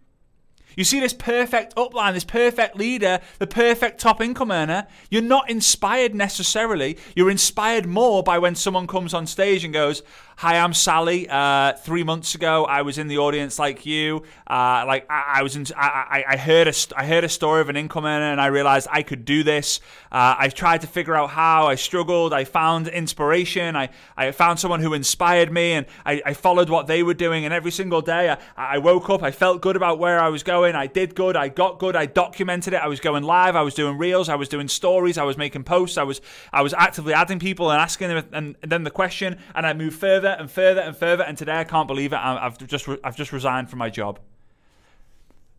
You 0.76 0.84
see 0.84 1.00
this 1.00 1.12
perfect 1.12 1.74
upline, 1.76 2.14
this 2.14 2.24
perfect 2.24 2.76
leader, 2.76 3.20
the 3.38 3.46
perfect 3.46 4.00
top 4.00 4.20
income 4.20 4.50
earner. 4.50 4.86
You're 5.10 5.22
not 5.22 5.50
inspired 5.50 6.14
necessarily. 6.14 6.98
You're 7.14 7.30
inspired 7.30 7.86
more 7.86 8.22
by 8.22 8.38
when 8.38 8.54
someone 8.54 8.86
comes 8.86 9.14
on 9.14 9.26
stage 9.26 9.64
and 9.64 9.72
goes, 9.72 10.02
Hi, 10.36 10.58
I'm 10.58 10.74
Sally. 10.74 11.28
Uh, 11.28 11.74
three 11.74 12.02
months 12.02 12.34
ago, 12.34 12.64
I 12.64 12.82
was 12.82 12.98
in 12.98 13.06
the 13.06 13.18
audience 13.18 13.60
like 13.60 13.86
you. 13.86 14.24
Uh, 14.46 14.82
like 14.88 15.06
I, 15.08 15.34
I 15.36 15.42
was 15.42 15.54
in, 15.54 15.66
I, 15.76 16.24
I, 16.26 16.36
heard 16.36 16.66
a, 16.66 16.72
I 16.96 17.06
heard 17.06 17.22
a 17.22 17.28
story 17.28 17.60
of 17.60 17.68
an 17.68 17.76
income 17.76 18.04
earner, 18.04 18.32
and 18.32 18.40
I 18.40 18.46
realized 18.46 18.88
I 18.90 19.02
could 19.02 19.24
do 19.24 19.44
this. 19.44 19.78
Uh, 20.10 20.34
I 20.36 20.48
tried 20.48 20.80
to 20.80 20.88
figure 20.88 21.14
out 21.14 21.30
how. 21.30 21.68
I 21.68 21.76
struggled. 21.76 22.32
I 22.32 22.42
found 22.44 22.88
inspiration. 22.88 23.76
I, 23.76 23.90
I 24.16 24.32
found 24.32 24.58
someone 24.58 24.80
who 24.80 24.94
inspired 24.94 25.52
me, 25.52 25.74
and 25.74 25.86
I, 26.04 26.22
I 26.26 26.34
followed 26.34 26.70
what 26.70 26.88
they 26.88 27.04
were 27.04 27.14
doing. 27.14 27.44
And 27.44 27.54
every 27.54 27.70
single 27.70 28.00
day, 28.00 28.30
I, 28.30 28.38
I 28.56 28.78
woke 28.78 29.10
up. 29.10 29.22
I 29.22 29.30
felt 29.30 29.62
good 29.62 29.76
about 29.76 30.00
where 30.00 30.18
I 30.18 30.28
was 30.28 30.42
going. 30.42 30.61
I 30.70 30.86
did 30.86 31.14
good. 31.14 31.36
I 31.36 31.48
got 31.48 31.78
good. 31.78 31.96
I 31.96 32.06
documented 32.06 32.74
it. 32.74 32.76
I 32.76 32.86
was 32.86 33.00
going 33.00 33.24
live. 33.24 33.56
I 33.56 33.62
was 33.62 33.74
doing 33.74 33.98
reels. 33.98 34.28
I 34.28 34.36
was 34.36 34.48
doing 34.48 34.68
stories. 34.68 35.18
I 35.18 35.24
was 35.24 35.36
making 35.36 35.64
posts. 35.64 35.98
I 35.98 36.04
was 36.04 36.20
I 36.52 36.62
was 36.62 36.72
actively 36.74 37.12
adding 37.14 37.38
people 37.38 37.70
and 37.70 37.80
asking 37.80 38.08
them, 38.08 38.24
and, 38.32 38.56
and 38.62 38.72
then 38.72 38.84
the 38.84 38.90
question, 38.90 39.38
and 39.54 39.66
I 39.66 39.72
moved 39.74 39.98
further 39.98 40.36
and 40.38 40.50
further 40.50 40.80
and 40.80 40.96
further. 40.96 41.24
And 41.24 41.36
today 41.36 41.58
I 41.58 41.64
can't 41.64 41.88
believe 41.88 42.12
it. 42.12 42.16
I've 42.16 42.58
just 42.66 42.88
I've 43.02 43.16
just 43.16 43.32
resigned 43.32 43.68
from 43.68 43.80
my 43.80 43.90
job. 43.90 44.20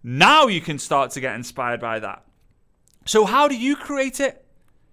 Now 0.03 0.47
you 0.47 0.61
can 0.61 0.79
start 0.79 1.11
to 1.11 1.21
get 1.21 1.35
inspired 1.35 1.79
by 1.79 1.99
that. 1.99 2.23
So 3.05 3.25
how 3.25 3.47
do 3.47 3.55
you 3.55 3.75
create 3.75 4.19
it? 4.19 4.43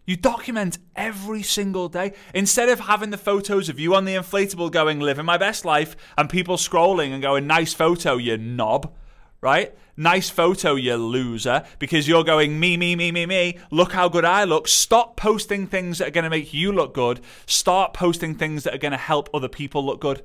You 0.07 0.17
document 0.17 0.79
every 0.97 1.43
single 1.43 1.89
day. 1.89 2.15
Instead 2.35 2.69
of 2.69 2.81
having 2.81 3.11
the 3.11 3.17
photos 3.17 3.69
of 3.69 3.79
you 3.79 3.95
on 3.95 4.05
the 4.05 4.15
inflatable 4.15 4.73
going, 4.73 4.99
living 4.99 5.25
my 5.25 5.39
best 5.39 5.65
life, 5.65 5.97
and 6.19 6.29
people 6.29 6.57
scrolling 6.57 7.13
and 7.13 7.23
going, 7.23 7.47
nice 7.47 7.75
photo, 7.75 8.17
you 8.17 8.37
knob, 8.37 8.93
right? 9.41 9.77
Nice 10.01 10.31
photo, 10.31 10.77
you 10.77 10.97
loser, 10.97 11.63
because 11.79 12.09
you're 12.09 12.25
going, 12.25 12.59
me, 12.59 12.75
me, 12.79 12.97
me, 12.97 13.13
me, 13.13 13.27
me. 13.27 13.59
Look 13.71 13.93
how 13.93 14.09
good 14.09 14.25
I 14.25 14.45
look. 14.45 14.67
Stop 14.67 15.19
posting 15.19 15.67
things 15.67 15.99
that 15.99 16.09
are 16.09 16.11
going 16.11 16.25
to 16.25 16.31
make 16.31 16.55
you 16.55 16.73
look 16.73 16.95
good. 16.95 17.21
Start 17.45 17.93
posting 17.93 18.35
things 18.35 18.65
that 18.65 18.75
are 18.75 18.79
going 18.79 18.93
to 18.93 18.97
help 18.97 19.29
other 19.35 19.47
people 19.47 19.85
look 19.85 20.01
good, 20.01 20.25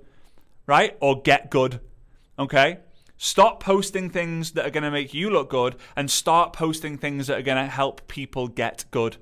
right? 0.66 0.96
Or 1.02 1.22
get 1.22 1.52
good, 1.52 1.82
okay? 2.40 2.78
Stop 3.18 3.62
posting 3.62 4.10
things 4.10 4.52
that 4.52 4.66
are 4.66 4.70
going 4.70 4.86
to 4.86 4.92
make 4.92 5.14
you 5.14 5.30
look 5.30 5.50
good 5.50 5.76
and 5.94 6.10
start 6.10 6.54
posting 6.54 6.98
things 6.98 7.28
that 7.28 7.40
are 7.40 7.44
going 7.44 7.62
to 7.62 7.70
help 7.70 8.08
people 8.08 8.48
get 8.48 8.86
good 8.92 9.18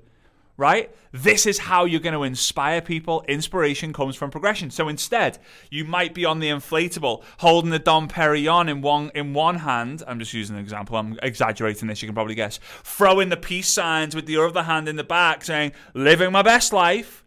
right? 0.56 0.94
This 1.12 1.46
is 1.46 1.58
how 1.58 1.84
you're 1.84 2.00
going 2.00 2.14
to 2.14 2.22
inspire 2.22 2.80
people. 2.80 3.24
Inspiration 3.28 3.92
comes 3.92 4.16
from 4.16 4.30
progression. 4.30 4.70
So 4.70 4.88
instead, 4.88 5.38
you 5.70 5.84
might 5.84 6.14
be 6.14 6.24
on 6.24 6.40
the 6.40 6.48
inflatable, 6.48 7.22
holding 7.38 7.70
the 7.70 7.78
Dom 7.78 8.08
Perignon 8.08 8.68
in 8.68 8.80
one 8.80 9.10
in 9.14 9.32
one 9.32 9.56
hand. 9.56 10.02
I'm 10.06 10.18
just 10.18 10.32
using 10.32 10.56
an 10.56 10.62
example. 10.62 10.96
I'm 10.96 11.18
exaggerating 11.22 11.88
this. 11.88 12.02
You 12.02 12.08
can 12.08 12.14
probably 12.14 12.34
guess. 12.34 12.58
Throwing 12.82 13.28
the 13.28 13.36
peace 13.36 13.68
signs 13.68 14.14
with 14.14 14.26
the 14.26 14.36
other 14.36 14.64
hand 14.64 14.88
in 14.88 14.96
the 14.96 15.04
back, 15.04 15.44
saying 15.44 15.72
"Living 15.94 16.32
my 16.32 16.42
best 16.42 16.72
life." 16.72 17.24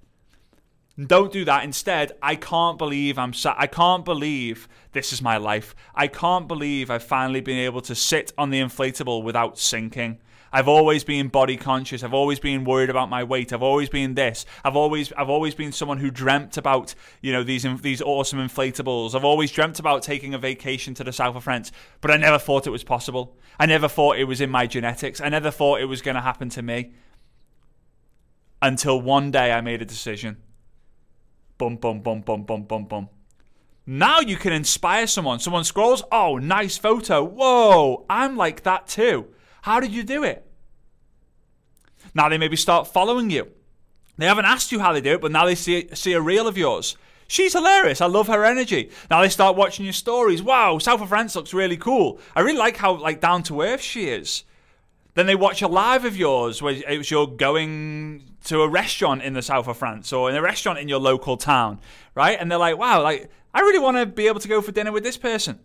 Don't 1.00 1.32
do 1.32 1.46
that. 1.46 1.64
Instead, 1.64 2.14
I 2.24 2.36
can't 2.36 2.78
believe 2.78 3.20
I'm. 3.20 3.34
I 3.46 3.68
can't 3.68 4.04
believe 4.04 4.68
this 4.94 5.14
is 5.14 5.22
my 5.22 5.38
life. 5.38 5.76
I 5.94 6.08
can't 6.08 6.48
believe 6.48 6.90
I've 6.90 7.04
finally 7.04 7.42
been 7.42 7.60
able 7.60 7.82
to 7.82 7.94
sit 7.94 8.34
on 8.38 8.50
the 8.50 8.60
inflatable 8.60 9.24
without 9.24 9.60
sinking. 9.60 10.18
I've 10.52 10.68
always 10.68 11.04
been 11.04 11.28
body 11.28 11.58
conscious. 11.58 12.04
I've 12.04 12.14
always 12.14 12.40
been 12.40 12.64
worried 12.64 12.90
about 12.90 13.10
my 13.10 13.24
weight. 13.24 13.54
I've 13.54 13.64
always 13.64 13.90
been 13.90 14.16
this. 14.16 14.46
I've 14.64 14.76
always 14.76 15.12
I've 15.14 15.30
always 15.30 15.56
been 15.56 15.72
someone 15.72 16.00
who 16.00 16.12
dreamt 16.12 16.58
about 16.58 16.96
you 17.22 17.32
know 17.32 17.44
these 17.44 17.66
these 17.82 18.02
awesome 18.02 18.40
inflatables. 18.40 19.16
I've 19.16 19.26
always 19.26 19.52
dreamt 19.52 19.80
about 19.80 20.04
taking 20.04 20.34
a 20.34 20.38
vacation 20.38 20.94
to 20.96 21.04
the 21.04 21.14
south 21.14 21.36
of 21.36 21.44
France, 21.44 21.72
but 22.02 22.12
I 22.12 22.18
never 22.18 22.40
thought 22.40 22.68
it 22.68 22.72
was 22.72 22.84
possible. 22.84 23.38
I 23.60 23.66
never 23.66 23.88
thought 23.88 24.18
it 24.18 24.26
was 24.26 24.42
in 24.42 24.50
my 24.50 24.68
genetics. 24.68 25.22
I 25.22 25.30
never 25.30 25.52
thought 25.52 25.82
it 25.82 25.86
was 25.86 26.02
going 26.02 26.16
to 26.16 26.22
happen 26.22 26.50
to 26.50 26.62
me. 26.62 26.94
Until 28.62 29.00
one 29.00 29.30
day 29.32 29.52
I 29.52 29.62
made 29.62 29.82
a 29.82 29.86
decision. 29.86 30.38
Bum 31.58 31.76
bum 31.78 32.02
bum 32.02 32.22
bum 32.22 32.44
bum 32.44 32.64
bum 32.64 32.86
bum. 32.86 33.10
Now 33.90 34.20
you 34.20 34.36
can 34.36 34.52
inspire 34.52 35.08
someone. 35.08 35.40
Someone 35.40 35.64
scrolls, 35.64 36.04
oh, 36.12 36.38
nice 36.38 36.78
photo. 36.78 37.24
Whoa, 37.24 38.06
I'm 38.10 38.36
like 38.36 38.64
that 38.64 38.88
too. 38.88 39.28
How 39.68 39.82
did 39.82 39.92
you 39.92 40.04
do 40.04 40.24
it? 40.24 40.50
Now 42.14 42.30
they 42.30 42.38
maybe 42.38 42.56
start 42.56 42.88
following 42.88 43.30
you. 43.30 43.52
They 44.18 44.26
haven't 44.26 44.46
asked 44.46 44.72
you 44.72 44.80
how 44.80 44.94
they 44.94 45.02
do 45.02 45.16
it, 45.16 45.20
but 45.20 45.34
now 45.34 45.44
they 45.44 45.56
see 45.56 45.90
see 45.94 46.14
a 46.14 46.22
reel 46.22 46.48
of 46.48 46.58
yours. 46.58 46.96
She's 47.28 47.52
hilarious. 47.52 48.00
I 48.00 48.06
love 48.06 48.28
her 48.28 48.46
energy. 48.46 48.92
Now 49.12 49.22
they 49.22 49.28
start 49.28 49.58
watching 49.58 49.84
your 49.84 49.92
stories. 49.92 50.42
Wow, 50.42 50.78
South 50.78 51.02
of 51.02 51.10
France 51.10 51.36
looks 51.36 51.54
really 51.54 51.76
cool. 51.76 52.18
I 52.34 52.40
really 52.40 52.58
like 52.58 52.78
how 52.78 52.96
like 52.96 53.20
down 53.20 53.44
to 53.44 53.62
earth 53.62 53.82
she 53.82 54.08
is. 54.08 54.46
Then 55.16 55.26
they 55.26 55.36
watch 55.36 55.62
a 55.62 55.68
live 55.68 56.06
of 56.06 56.16
yours 56.16 56.62
where 56.62 56.74
it 56.74 57.12
you're 57.12 57.28
going 57.28 58.24
to 58.46 58.62
a 58.62 58.70
restaurant 58.70 59.22
in 59.22 59.34
the 59.34 59.42
south 59.42 59.68
of 59.68 59.76
France 59.76 60.14
or 60.14 60.30
in 60.30 60.38
a 60.38 60.42
restaurant 60.42 60.80
in 60.80 60.88
your 60.88 61.02
local 61.02 61.36
town, 61.36 61.82
right? 62.16 62.40
And 62.40 62.50
they're 62.50 62.58
like, 62.58 62.78
wow, 62.78 63.04
like 63.04 63.30
I 63.54 63.60
really 63.60 63.80
want 63.80 63.98
to 63.98 64.06
be 64.06 64.28
able 64.28 64.40
to 64.40 64.48
go 64.48 64.62
for 64.62 64.72
dinner 64.72 64.94
with 64.94 65.04
this 65.04 65.18
person 65.18 65.60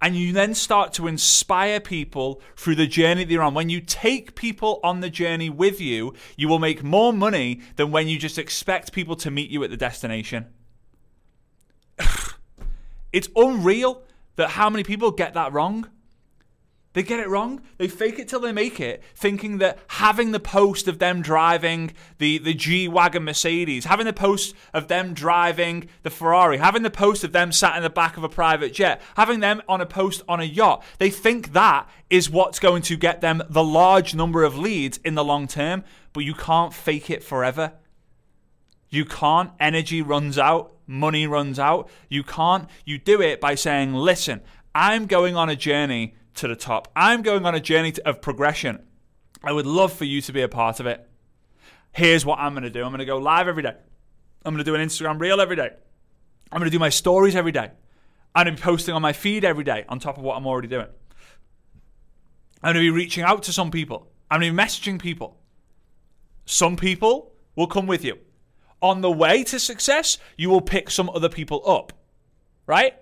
and 0.00 0.16
you 0.16 0.32
then 0.32 0.54
start 0.54 0.92
to 0.94 1.06
inspire 1.06 1.80
people 1.80 2.40
through 2.56 2.76
the 2.76 2.86
journey 2.86 3.24
they're 3.24 3.42
on. 3.42 3.54
When 3.54 3.68
you 3.68 3.80
take 3.80 4.34
people 4.34 4.80
on 4.82 5.00
the 5.00 5.10
journey 5.10 5.50
with 5.50 5.80
you, 5.80 6.14
you 6.36 6.48
will 6.48 6.58
make 6.58 6.82
more 6.82 7.12
money 7.12 7.60
than 7.76 7.90
when 7.90 8.08
you 8.08 8.18
just 8.18 8.38
expect 8.38 8.92
people 8.92 9.16
to 9.16 9.30
meet 9.30 9.50
you 9.50 9.62
at 9.64 9.70
the 9.70 9.76
destination. 9.76 10.46
it's 13.12 13.28
unreal 13.34 14.02
that 14.36 14.50
how 14.50 14.70
many 14.70 14.84
people 14.84 15.10
get 15.10 15.34
that 15.34 15.52
wrong. 15.52 15.88
They 16.98 17.04
get 17.04 17.20
it 17.20 17.28
wrong. 17.28 17.60
They 17.76 17.86
fake 17.86 18.18
it 18.18 18.26
till 18.26 18.40
they 18.40 18.50
make 18.50 18.80
it, 18.80 19.04
thinking 19.14 19.58
that 19.58 19.78
having 19.86 20.32
the 20.32 20.40
post 20.40 20.88
of 20.88 20.98
them 20.98 21.22
driving 21.22 21.92
the, 22.18 22.38
the 22.38 22.54
G 22.54 22.88
Wagon 22.88 23.22
Mercedes, 23.22 23.84
having 23.84 24.06
the 24.06 24.12
post 24.12 24.52
of 24.74 24.88
them 24.88 25.14
driving 25.14 25.88
the 26.02 26.10
Ferrari, 26.10 26.58
having 26.58 26.82
the 26.82 26.90
post 26.90 27.22
of 27.22 27.30
them 27.30 27.52
sat 27.52 27.76
in 27.76 27.84
the 27.84 27.88
back 27.88 28.16
of 28.16 28.24
a 28.24 28.28
private 28.28 28.74
jet, 28.74 29.00
having 29.14 29.38
them 29.38 29.62
on 29.68 29.80
a 29.80 29.86
post 29.86 30.22
on 30.28 30.40
a 30.40 30.44
yacht, 30.44 30.82
they 30.98 31.08
think 31.08 31.52
that 31.52 31.88
is 32.10 32.28
what's 32.28 32.58
going 32.58 32.82
to 32.82 32.96
get 32.96 33.20
them 33.20 33.44
the 33.48 33.62
large 33.62 34.16
number 34.16 34.42
of 34.42 34.58
leads 34.58 34.98
in 35.04 35.14
the 35.14 35.22
long 35.22 35.46
term, 35.46 35.84
but 36.12 36.24
you 36.24 36.34
can't 36.34 36.74
fake 36.74 37.10
it 37.10 37.22
forever. 37.22 37.74
You 38.90 39.04
can't. 39.04 39.52
Energy 39.60 40.02
runs 40.02 40.36
out, 40.36 40.72
money 40.88 41.28
runs 41.28 41.60
out. 41.60 41.88
You 42.08 42.24
can't. 42.24 42.68
You 42.84 42.98
do 42.98 43.22
it 43.22 43.40
by 43.40 43.54
saying, 43.54 43.94
listen, 43.94 44.40
I'm 44.74 45.06
going 45.06 45.36
on 45.36 45.48
a 45.48 45.54
journey 45.54 46.16
to 46.38 46.48
the 46.48 46.56
top. 46.56 46.90
I'm 46.96 47.22
going 47.22 47.44
on 47.44 47.54
a 47.54 47.60
journey 47.60 47.94
of 48.04 48.20
progression. 48.20 48.82
I 49.42 49.52
would 49.52 49.66
love 49.66 49.92
for 49.92 50.04
you 50.04 50.20
to 50.22 50.32
be 50.32 50.42
a 50.42 50.48
part 50.48 50.80
of 50.80 50.86
it. 50.86 51.08
Here's 51.92 52.24
what 52.24 52.38
I'm 52.38 52.52
going 52.52 52.64
to 52.64 52.70
do 52.70 52.84
I'm 52.84 52.90
going 52.90 53.00
to 53.00 53.04
go 53.04 53.18
live 53.18 53.48
every 53.48 53.62
day. 53.62 53.74
I'm 54.44 54.54
going 54.54 54.64
to 54.64 54.70
do 54.70 54.74
an 54.74 54.86
Instagram 54.86 55.20
reel 55.20 55.40
every 55.40 55.56
day. 55.56 55.70
I'm 56.50 56.58
going 56.58 56.70
to 56.70 56.74
do 56.74 56.78
my 56.78 56.88
stories 56.88 57.36
every 57.36 57.52
day. 57.52 57.70
I'm 58.34 58.44
going 58.44 58.56
to 58.56 58.62
be 58.62 58.64
posting 58.64 58.94
on 58.94 59.02
my 59.02 59.12
feed 59.12 59.44
every 59.44 59.64
day 59.64 59.84
on 59.88 59.98
top 59.98 60.16
of 60.16 60.22
what 60.22 60.36
I'm 60.36 60.46
already 60.46 60.68
doing. 60.68 60.86
I'm 62.62 62.74
going 62.74 62.84
to 62.84 62.92
be 62.92 62.96
reaching 62.96 63.24
out 63.24 63.42
to 63.44 63.52
some 63.52 63.70
people. 63.70 64.08
I'm 64.30 64.40
going 64.40 64.54
to 64.54 64.56
be 64.56 64.62
messaging 64.62 65.00
people. 65.00 65.38
Some 66.44 66.76
people 66.76 67.32
will 67.56 67.66
come 67.66 67.86
with 67.86 68.04
you. 68.04 68.18
On 68.80 69.00
the 69.00 69.10
way 69.10 69.42
to 69.44 69.58
success, 69.58 70.18
you 70.36 70.50
will 70.50 70.60
pick 70.60 70.90
some 70.90 71.10
other 71.10 71.28
people 71.28 71.68
up, 71.68 71.92
right? 72.66 72.94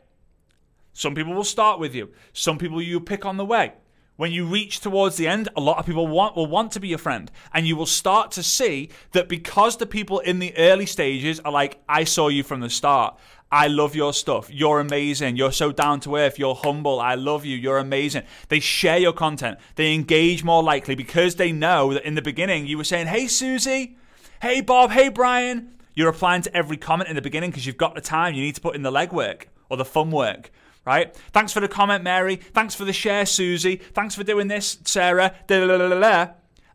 Some 0.96 1.14
people 1.14 1.34
will 1.34 1.44
start 1.44 1.78
with 1.78 1.94
you. 1.94 2.08
Some 2.32 2.56
people 2.56 2.80
you 2.80 3.00
pick 3.00 3.26
on 3.26 3.36
the 3.36 3.44
way. 3.44 3.74
When 4.16 4.32
you 4.32 4.46
reach 4.46 4.80
towards 4.80 5.18
the 5.18 5.28
end, 5.28 5.50
a 5.54 5.60
lot 5.60 5.76
of 5.76 5.84
people 5.84 6.06
want, 6.06 6.36
will 6.36 6.46
want 6.46 6.72
to 6.72 6.80
be 6.80 6.88
your 6.88 6.96
friend. 6.96 7.30
And 7.52 7.66
you 7.66 7.76
will 7.76 7.84
start 7.84 8.30
to 8.30 8.42
see 8.42 8.88
that 9.12 9.28
because 9.28 9.76
the 9.76 9.84
people 9.84 10.20
in 10.20 10.38
the 10.38 10.56
early 10.56 10.86
stages 10.86 11.38
are 11.40 11.52
like, 11.52 11.82
I 11.86 12.04
saw 12.04 12.28
you 12.28 12.42
from 12.42 12.60
the 12.60 12.70
start. 12.70 13.18
I 13.52 13.66
love 13.66 13.94
your 13.94 14.14
stuff. 14.14 14.48
You're 14.50 14.80
amazing. 14.80 15.36
You're 15.36 15.52
so 15.52 15.70
down 15.70 16.00
to 16.00 16.16
earth. 16.16 16.38
You're 16.38 16.54
humble. 16.54 16.98
I 16.98 17.14
love 17.14 17.44
you. 17.44 17.58
You're 17.58 17.76
amazing. 17.76 18.22
They 18.48 18.60
share 18.60 18.96
your 18.96 19.12
content. 19.12 19.58
They 19.74 19.92
engage 19.92 20.44
more 20.44 20.62
likely 20.62 20.94
because 20.94 21.34
they 21.34 21.52
know 21.52 21.92
that 21.92 22.06
in 22.06 22.14
the 22.14 22.22
beginning 22.22 22.66
you 22.66 22.78
were 22.78 22.84
saying, 22.84 23.08
Hey, 23.08 23.26
Susie. 23.26 23.98
Hey, 24.40 24.62
Bob. 24.62 24.92
Hey, 24.92 25.10
Brian. 25.10 25.74
You're 25.92 26.10
replying 26.10 26.40
to 26.40 26.56
every 26.56 26.78
comment 26.78 27.10
in 27.10 27.16
the 27.16 27.22
beginning 27.22 27.50
because 27.50 27.66
you've 27.66 27.76
got 27.76 27.94
the 27.94 28.00
time. 28.00 28.32
You 28.32 28.40
need 28.40 28.54
to 28.54 28.62
put 28.62 28.74
in 28.74 28.82
the 28.82 28.90
legwork 28.90 29.44
or 29.68 29.76
the 29.76 29.84
fun 29.84 30.10
work 30.10 30.50
right? 30.86 31.14
Thanks 31.32 31.52
for 31.52 31.60
the 31.60 31.68
comment, 31.68 32.04
Mary. 32.04 32.36
Thanks 32.36 32.74
for 32.74 32.84
the 32.84 32.92
share, 32.92 33.26
Susie. 33.26 33.76
Thanks 33.76 34.14
for 34.14 34.24
doing 34.24 34.48
this, 34.48 34.78
Sarah. 34.84 35.34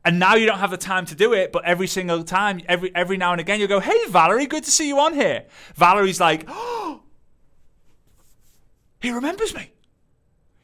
And 0.04 0.20
now 0.20 0.36
you 0.36 0.46
don't 0.46 0.60
have 0.60 0.72
the 0.72 0.78
time 0.78 1.06
to 1.06 1.16
do 1.16 1.34
it, 1.34 1.52
but 1.52 1.64
every 1.64 1.88
single 1.88 2.24
time, 2.24 2.62
every 2.68 2.94
every 2.96 3.18
now 3.18 3.32
and 3.32 3.40
again, 3.40 3.60
you 3.60 3.68
go, 3.68 3.80
"Hey, 3.80 3.98
Valerie, 4.10 4.48
good 4.48 4.64
to 4.64 4.72
see 4.72 4.88
you 4.88 5.00
on 5.00 5.14
here." 5.14 5.46
Valerie's 5.76 6.20
like, 6.20 6.46
"Oh, 6.48 7.04
he 9.00 9.12
remembers 9.12 9.54
me." 9.54 9.72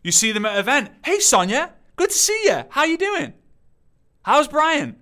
You 0.03 0.11
see 0.11 0.31
them 0.31 0.45
at 0.45 0.53
an 0.53 0.59
event. 0.59 0.91
Hey, 1.05 1.19
Sonia, 1.19 1.73
good 1.95 2.09
to 2.09 2.15
see 2.15 2.41
you. 2.45 2.63
How 2.69 2.85
you 2.85 2.97
doing? 2.97 3.33
How's 4.23 4.47
Brian? 4.47 4.97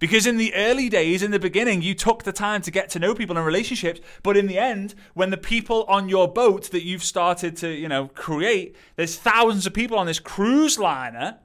Because 0.00 0.26
in 0.26 0.38
the 0.38 0.54
early 0.54 0.88
days, 0.88 1.22
in 1.22 1.30
the 1.30 1.38
beginning, 1.38 1.82
you 1.82 1.94
took 1.94 2.24
the 2.24 2.32
time 2.32 2.62
to 2.62 2.70
get 2.70 2.88
to 2.90 2.98
know 2.98 3.14
people 3.14 3.36
in 3.36 3.44
relationships. 3.44 4.00
But 4.22 4.34
in 4.34 4.46
the 4.46 4.58
end, 4.58 4.94
when 5.12 5.28
the 5.28 5.36
people 5.36 5.84
on 5.88 6.08
your 6.08 6.26
boat 6.26 6.70
that 6.70 6.84
you've 6.84 7.04
started 7.04 7.54
to, 7.58 7.68
you 7.68 7.86
know, 7.86 8.08
create, 8.08 8.74
there's 8.96 9.16
thousands 9.16 9.66
of 9.66 9.74
people 9.74 9.98
on 9.98 10.06
this 10.06 10.18
cruise 10.18 10.78
liner 10.78 11.38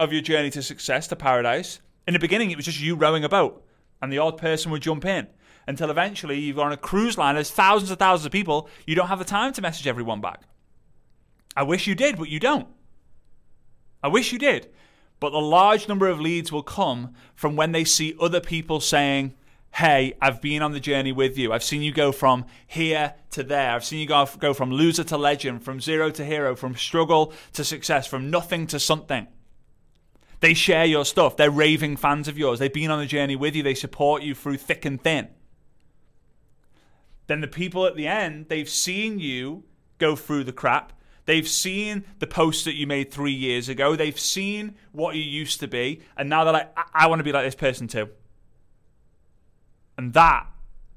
of 0.00 0.12
your 0.12 0.22
journey 0.22 0.50
to 0.50 0.60
success, 0.60 1.06
to 1.06 1.16
paradise. 1.16 1.78
In 2.08 2.14
the 2.14 2.18
beginning, 2.18 2.50
it 2.50 2.56
was 2.56 2.66
just 2.66 2.80
you 2.80 2.96
rowing 2.96 3.22
a 3.22 3.28
boat, 3.28 3.64
and 4.02 4.12
the 4.12 4.18
odd 4.18 4.38
person 4.38 4.72
would 4.72 4.82
jump 4.82 5.04
in. 5.04 5.28
Until 5.68 5.92
eventually, 5.92 6.40
you're 6.40 6.60
on 6.60 6.72
a 6.72 6.76
cruise 6.76 7.16
line, 7.16 7.36
there's 7.36 7.52
thousands 7.52 7.90
and 7.90 7.98
thousands 7.98 8.26
of 8.26 8.32
people, 8.32 8.68
you 8.88 8.96
don't 8.96 9.06
have 9.06 9.20
the 9.20 9.24
time 9.24 9.52
to 9.52 9.62
message 9.62 9.86
everyone 9.86 10.20
back. 10.20 10.42
I 11.56 11.62
wish 11.62 11.86
you 11.86 11.94
did, 11.94 12.18
but 12.18 12.28
you 12.28 12.40
don't. 12.40 12.66
I 14.02 14.08
wish 14.08 14.32
you 14.32 14.40
did. 14.40 14.68
But 15.22 15.30
the 15.30 15.38
large 15.38 15.86
number 15.86 16.08
of 16.08 16.18
leads 16.20 16.50
will 16.50 16.64
come 16.64 17.14
from 17.36 17.54
when 17.54 17.70
they 17.70 17.84
see 17.84 18.16
other 18.20 18.40
people 18.40 18.80
saying, 18.80 19.34
Hey, 19.76 20.14
I've 20.20 20.42
been 20.42 20.62
on 20.62 20.72
the 20.72 20.80
journey 20.80 21.12
with 21.12 21.38
you. 21.38 21.52
I've 21.52 21.62
seen 21.62 21.80
you 21.80 21.92
go 21.92 22.10
from 22.10 22.44
here 22.66 23.14
to 23.30 23.44
there. 23.44 23.70
I've 23.70 23.84
seen 23.84 24.00
you 24.00 24.06
go, 24.06 24.28
go 24.40 24.52
from 24.52 24.72
loser 24.72 25.04
to 25.04 25.16
legend, 25.16 25.62
from 25.62 25.80
zero 25.80 26.10
to 26.10 26.24
hero, 26.24 26.56
from 26.56 26.74
struggle 26.74 27.32
to 27.52 27.62
success, 27.62 28.08
from 28.08 28.32
nothing 28.32 28.66
to 28.66 28.80
something. 28.80 29.28
They 30.40 30.54
share 30.54 30.86
your 30.86 31.04
stuff. 31.04 31.36
They're 31.36 31.52
raving 31.52 31.98
fans 31.98 32.26
of 32.26 32.36
yours. 32.36 32.58
They've 32.58 32.74
been 32.74 32.90
on 32.90 32.98
the 32.98 33.06
journey 33.06 33.36
with 33.36 33.54
you. 33.54 33.62
They 33.62 33.74
support 33.74 34.24
you 34.24 34.34
through 34.34 34.56
thick 34.56 34.84
and 34.84 35.00
thin. 35.00 35.28
Then 37.28 37.42
the 37.42 37.46
people 37.46 37.86
at 37.86 37.94
the 37.94 38.08
end, 38.08 38.48
they've 38.48 38.68
seen 38.68 39.20
you 39.20 39.62
go 39.98 40.16
through 40.16 40.42
the 40.42 40.52
crap. 40.52 40.92
They've 41.24 41.46
seen 41.46 42.04
the 42.18 42.26
post 42.26 42.64
that 42.64 42.74
you 42.74 42.86
made 42.86 43.10
three 43.10 43.32
years 43.32 43.68
ago. 43.68 43.94
They've 43.94 44.18
seen 44.18 44.74
what 44.90 45.14
you 45.14 45.22
used 45.22 45.60
to 45.60 45.68
be. 45.68 46.00
And 46.16 46.28
now 46.28 46.44
they're 46.44 46.52
like, 46.52 46.72
I, 46.76 46.84
I 46.94 47.06
want 47.06 47.20
to 47.20 47.24
be 47.24 47.32
like 47.32 47.44
this 47.44 47.54
person 47.54 47.86
too. 47.86 48.08
And 49.96 50.12
that 50.14 50.46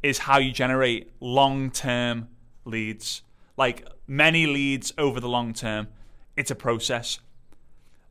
is 0.01 0.19
how 0.19 0.39
you 0.39 0.51
generate 0.51 1.11
long 1.19 1.69
term 1.69 2.29
leads. 2.63 3.21
Like 3.57 3.87
many 4.07 4.47
leads 4.47 4.93
over 4.97 5.19
the 5.19 5.29
long 5.29 5.53
term. 5.53 5.87
It's 6.35 6.51
a 6.51 6.55
process. 6.55 7.19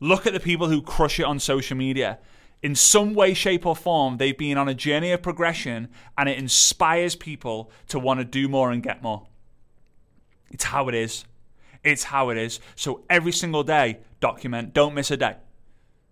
Look 0.01 0.27
at 0.27 0.33
the 0.33 0.41
people 0.41 0.69
who 0.69 0.83
crush 0.83 1.19
it 1.19 1.25
on 1.25 1.39
social 1.39 1.77
media. 1.77 2.19
In 2.63 2.75
some 2.75 3.13
way, 3.13 3.35
shape, 3.35 3.67
or 3.67 3.77
form, 3.77 4.17
they've 4.17 4.37
been 4.37 4.57
on 4.57 4.69
a 4.69 4.75
journey 4.75 5.13
of 5.13 5.23
progression 5.23 5.89
and 6.17 6.29
it 6.29 6.39
inspires 6.39 7.15
people 7.15 7.71
to 7.89 7.99
want 7.99 8.21
to 8.21 8.25
do 8.25 8.49
more 8.49 8.71
and 8.71 8.83
get 8.83 9.03
more. 9.03 9.27
It's 10.51 10.65
how 10.65 10.89
it 10.89 10.95
is. 10.95 11.25
It's 11.85 12.05
how 12.05 12.31
it 12.31 12.39
is. 12.39 12.61
So 12.77 13.05
every 13.11 13.33
single 13.33 13.63
day, 13.63 13.99
document. 14.21 14.73
Don't 14.73 14.95
miss 14.95 15.11
a 15.11 15.17
day. 15.17 15.37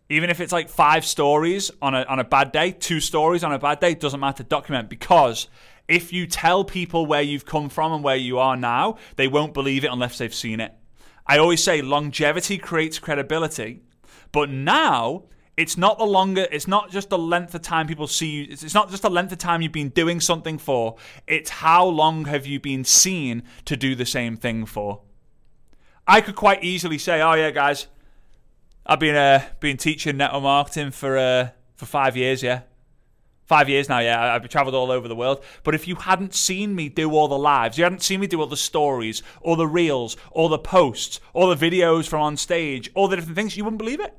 Even 0.09 0.29
if 0.29 0.41
it's 0.41 0.53
like 0.53 0.69
five 0.69 1.05
stories 1.07 1.71
on 1.81 1.95
a, 1.95 2.03
on 2.03 2.19
a 2.19 2.25
bad 2.25 2.53
day, 2.53 2.73
two 2.73 3.01
stories 3.01 3.43
on 3.43 3.53
a 3.53 3.59
bad 3.59 3.81
day, 3.81 3.95
doesn't 3.95 4.21
matter. 4.21 4.43
Document 4.43 4.91
because 4.91 5.49
if 5.89 6.13
you 6.13 6.27
tell 6.27 6.65
people 6.65 7.07
where 7.07 7.23
you've 7.23 7.47
come 7.47 7.69
from 7.69 7.93
and 7.93 8.05
where 8.05 8.17
you 8.17 8.39
are 8.39 8.57
now, 8.57 8.99
they 9.17 9.29
won't 9.29 9.55
believe 9.55 9.85
it 9.85 9.91
unless 9.91 10.19
they've 10.19 10.35
seen 10.35 10.61
it. 10.61 10.73
I 11.27 11.39
always 11.39 11.63
say 11.63 11.83
longevity 11.83 12.59
creates 12.59 12.99
credibility, 12.99 13.83
but 14.33 14.51
now 14.51 15.25
it's 15.57 15.77
not 15.77 15.99
the 15.99 16.05
longer 16.05 16.47
it's 16.51 16.67
not 16.67 16.91
just 16.91 17.11
the 17.11 17.19
length 17.19 17.55
of 17.55 17.61
time 17.61 17.87
people 17.87 18.07
see 18.07 18.31
you 18.31 18.47
it's 18.51 18.73
not 18.73 18.91
just 18.91 19.03
the 19.03 19.11
length 19.11 19.33
of 19.33 19.39
time 19.39 19.61
you've 19.61 19.71
been 19.71 19.91
doing 19.91 20.19
something 20.19 20.57
for 20.57 20.97
it's 21.27 21.51
how 21.51 21.85
long 21.85 22.25
have 22.25 22.47
you 22.47 22.59
been 22.59 22.85
seen 22.85 23.43
to 23.67 23.77
do 23.77 23.95
the 23.95 24.07
same 24.07 24.35
thing 24.35 24.65
for 24.65 25.03
I 26.07 26.21
could 26.21 26.35
quite 26.35 26.65
easily 26.65 26.99
say, 26.99 27.21
"Oh 27.21 27.35
yeah, 27.35 27.51
guys, 27.51 27.87
I've 28.87 29.01
been 29.01 29.15
uh, 29.15 29.45
been 29.61 29.77
teaching 29.77 30.17
network 30.17 30.43
marketing 30.43 30.91
for 30.91 31.17
uh, 31.17 31.51
for 31.77 31.87
five 31.87 32.17
years. 32.17 32.43
Yeah, 32.43 32.63
five 33.45 33.69
years 33.69 33.89
now. 33.89 33.99
Yeah, 33.99 34.35
I've 34.35 34.49
travelled 34.49 34.75
all 34.75 34.91
over 34.91 35.09
the 35.09 35.15
world. 35.15 35.45
But 35.63 35.75
if 35.75 35.87
you 35.87 35.97
hadn't 35.97 36.35
seen 36.35 36.75
me 36.75 36.89
do 36.89 37.13
all 37.13 37.29
the 37.29 37.39
lives, 37.39 37.79
you 37.79 37.85
hadn't 37.85 38.03
seen 38.03 38.21
me 38.21 38.27
do 38.27 38.41
all 38.41 38.47
the 38.47 38.57
stories, 38.57 39.23
all 39.41 39.57
the 39.57 39.67
reels, 39.67 40.17
all 40.31 40.49
the 40.49 40.59
posts, 40.59 41.21
all 41.33 41.55
the 41.55 41.71
videos 41.71 42.09
from 42.09 42.23
on 42.23 42.37
stage, 42.37 42.91
all 42.95 43.09
the 43.09 43.17
different 43.17 43.37
things, 43.37 43.57
you 43.57 43.65
wouldn't 43.65 43.79
believe 43.79 44.01
it. 44.01 44.17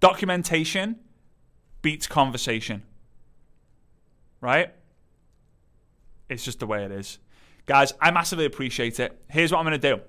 Documentation 0.00 0.96
beats 1.82 2.06
conversation. 2.06 2.82
Right? 4.40 4.72
It's 6.28 6.44
just 6.44 6.60
the 6.60 6.66
way 6.66 6.84
it 6.84 6.92
is. 6.92 7.18
Guys, 7.68 7.92
I 8.00 8.10
massively 8.10 8.46
appreciate 8.46 8.98
it. 8.98 9.20
Here's 9.28 9.52
what 9.52 9.58
I'm 9.58 9.66
going 9.66 9.78
to 9.78 9.96
do. 9.96 10.00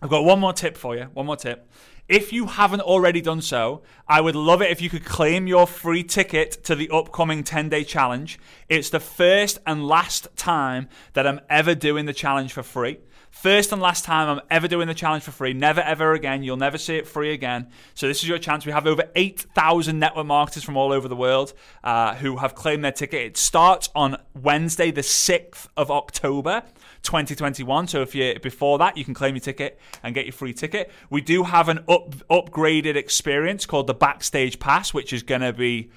I've 0.00 0.08
got 0.08 0.24
one 0.24 0.38
more 0.38 0.52
tip 0.52 0.76
for 0.76 0.94
you. 0.94 1.08
One 1.14 1.26
more 1.26 1.34
tip. 1.34 1.68
If 2.08 2.32
you 2.32 2.46
haven't 2.46 2.80
already 2.80 3.20
done 3.20 3.42
so, 3.42 3.82
I 4.06 4.20
would 4.20 4.36
love 4.36 4.62
it 4.62 4.70
if 4.70 4.80
you 4.80 4.88
could 4.88 5.04
claim 5.04 5.48
your 5.48 5.66
free 5.66 6.04
ticket 6.04 6.62
to 6.62 6.76
the 6.76 6.88
upcoming 6.90 7.42
10 7.42 7.68
day 7.68 7.82
challenge. 7.82 8.38
It's 8.68 8.88
the 8.88 9.00
first 9.00 9.58
and 9.66 9.84
last 9.84 10.28
time 10.36 10.88
that 11.14 11.26
I'm 11.26 11.40
ever 11.50 11.74
doing 11.74 12.06
the 12.06 12.12
challenge 12.12 12.52
for 12.52 12.62
free. 12.62 12.98
First 13.32 13.72
and 13.72 13.82
last 13.82 14.04
time 14.04 14.28
I'm 14.28 14.44
ever 14.48 14.68
doing 14.68 14.86
the 14.86 14.94
challenge 14.94 15.24
for 15.24 15.32
free. 15.32 15.54
Never 15.54 15.80
ever 15.80 16.12
again. 16.12 16.44
You'll 16.44 16.56
never 16.56 16.78
see 16.78 16.96
it 16.98 17.08
free 17.08 17.32
again. 17.32 17.68
So 17.94 18.06
this 18.06 18.22
is 18.22 18.28
your 18.28 18.38
chance. 18.38 18.64
We 18.64 18.72
have 18.72 18.86
over 18.86 19.10
8,000 19.16 19.98
network 19.98 20.26
marketers 20.26 20.62
from 20.62 20.76
all 20.76 20.92
over 20.92 21.08
the 21.08 21.16
world 21.16 21.52
uh, 21.82 22.14
who 22.14 22.36
have 22.36 22.54
claimed 22.54 22.84
their 22.84 22.92
ticket. 22.92 23.22
It 23.22 23.36
starts 23.36 23.88
on 23.94 24.18
Wednesday, 24.40 24.92
the 24.92 25.00
6th 25.00 25.66
of 25.76 25.90
October. 25.90 26.62
2021. 27.02 27.88
So 27.88 28.02
if 28.02 28.14
you 28.14 28.38
before 28.40 28.78
that, 28.78 28.96
you 28.96 29.04
can 29.04 29.14
claim 29.14 29.34
your 29.34 29.40
ticket 29.40 29.78
and 30.02 30.14
get 30.14 30.24
your 30.24 30.32
free 30.32 30.52
ticket. 30.52 30.90
We 31.10 31.20
do 31.20 31.42
have 31.44 31.68
an 31.68 31.80
up, 31.88 32.14
upgraded 32.28 32.96
experience 32.96 33.66
called 33.66 33.86
the 33.86 33.94
Backstage 33.94 34.58
Pass, 34.58 34.94
which 34.94 35.12
is 35.12 35.22
going 35.22 35.40
to 35.40 35.52
be 35.52 35.90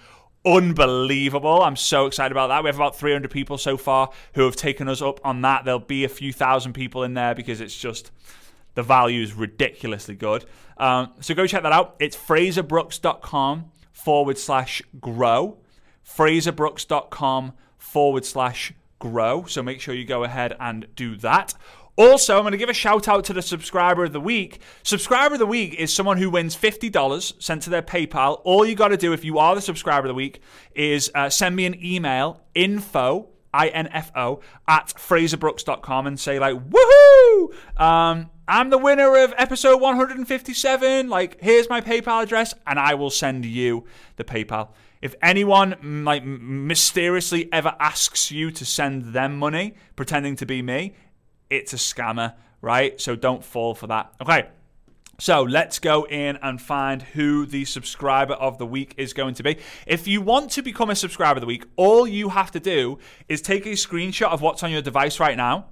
unbelievable. 0.46 1.62
I'm 1.62 1.76
so 1.76 2.06
excited 2.06 2.32
about 2.32 2.48
that. 2.48 2.64
We 2.64 2.68
have 2.68 2.76
about 2.76 2.96
300 2.96 3.32
people 3.32 3.58
so 3.58 3.78
far 3.78 4.12
who 4.34 4.44
have 4.44 4.56
taken 4.56 4.88
us 4.88 5.02
up 5.02 5.20
on 5.24 5.42
that. 5.42 5.66
There'll 5.66 5.80
be 5.80 6.04
a 6.04 6.10
few 6.10 6.32
thousand 6.32 6.74
people 6.74 7.04
in 7.04 7.14
there 7.14 7.34
because 7.34 7.62
it's 7.62 7.78
just 7.78 8.12
the 8.76 8.84
value 8.84 9.24
is 9.24 9.34
ridiculously 9.34 10.16
good. 10.16 10.46
Um, 10.78 11.14
so 11.22 11.34
go 11.34 11.48
check 11.48 11.64
that 11.64 11.72
out. 11.72 11.96
It's 12.00 12.16
fraserbrooks.com 12.16 13.72
forward 13.92 14.38
slash 14.38 14.82
grow. 15.00 15.58
fraserbrooks.com 16.06 17.54
forward 17.78 18.26
slash 18.26 18.74
grow. 19.00 19.46
So 19.46 19.62
make 19.64 19.82
sure 19.82 19.94
you 19.94 20.06
go 20.06 20.24
ahead 20.24 20.56
and 20.60 20.88
do 20.96 21.16
that. 21.18 21.54
Also, 21.98 22.36
I'm 22.36 22.44
going 22.44 22.52
to 22.52 22.58
give 22.58 22.70
a 22.70 22.74
shout 22.74 23.08
out 23.08 23.24
to 23.26 23.34
the 23.34 23.42
subscriber 23.42 24.04
of 24.04 24.12
the 24.12 24.20
week. 24.20 24.60
Subscriber 24.84 25.36
of 25.36 25.40
the 25.40 25.46
week 25.46 25.76
is 25.76 25.94
someone 25.94 26.18
who 26.18 26.30
wins 26.30 26.56
$50 26.56 27.42
sent 27.42 27.62
to 27.64 27.70
their 27.70 27.82
PayPal. 27.82 28.42
All 28.44 28.66
you 28.66 28.76
got 28.76 28.90
to 28.90 28.98
do 28.98 29.14
if 29.14 29.24
you 29.24 29.40
are 29.40 29.56
the 29.56 29.62
subscriber 29.62 30.08
of 30.08 30.10
the 30.10 30.16
week 30.16 30.42
is 30.74 31.10
uh, 31.16 31.30
send 31.30 31.56
me 31.56 31.66
an 31.66 31.84
email, 31.84 32.42
info, 32.54 33.30
I-N-F-O, 33.56 34.42
at 34.68 34.88
fraserbrooks.com 34.88 36.08
and 36.08 36.20
say 36.20 36.40
like, 36.40 36.56
woohoo! 36.70 37.54
Um, 37.80 38.30
I'm 38.48 38.70
the 38.70 38.78
winner 38.78 39.24
of 39.24 39.34
episode 39.38 39.82
157. 39.82 41.10
Like, 41.10 41.42
here's 41.42 41.70
my 41.70 41.82
PayPal 41.82 42.22
address, 42.22 42.54
and 42.68 42.78
I 42.78 42.94
will 42.94 43.10
send 43.10 43.46
you 43.46 43.86
the 44.18 44.24
PayPal. 44.24 44.70
If 45.02 45.16
anyone 45.22 46.04
like 46.06 46.24
mysteriously 46.26 47.52
ever 47.52 47.76
asks 47.80 48.32
you 48.32 48.52
to 48.52 48.66
send 48.66 49.14
them 49.14 49.38
money, 49.38 49.76
pretending 49.96 50.36
to 50.38 50.46
be 50.46 50.62
me, 50.62 50.94
it's 51.50 51.74
a 51.74 51.78
scammer, 51.78 52.34
right? 52.62 53.00
So 53.00 53.16
don't 53.16 53.44
fall 53.44 53.74
for 53.76 53.88
that. 53.88 54.14
Okay. 54.22 54.48
So 55.18 55.44
let's 55.44 55.80
go 55.80 56.06
in 56.06 56.38
and 56.42 56.62
find 56.62 57.02
who 57.02 57.46
the 57.46 57.64
subscriber 57.66 58.34
of 58.34 58.58
the 58.58 58.66
week 58.66 58.96
is 58.98 59.14
going 59.14 59.36
to 59.36 59.44
be. 59.44 59.58
If 59.88 60.08
you 60.08 60.22
want 60.22 60.52
to 60.52 60.62
become 60.62 60.90
a 60.90 60.96
subscriber 60.96 61.38
of 61.38 61.42
the 61.42 61.48
week, 61.48 61.64
all 61.78 62.06
you 62.06 62.30
have 62.30 62.52
to 62.52 62.60
do 62.60 63.00
is 63.30 63.42
take 63.42 63.66
a 63.66 63.72
screenshot 63.72 64.30
of 64.32 64.42
what's 64.42 64.62
on 64.62 64.72
your 64.72 64.82
device 64.82 65.20
right 65.20 65.38
now 65.38 65.68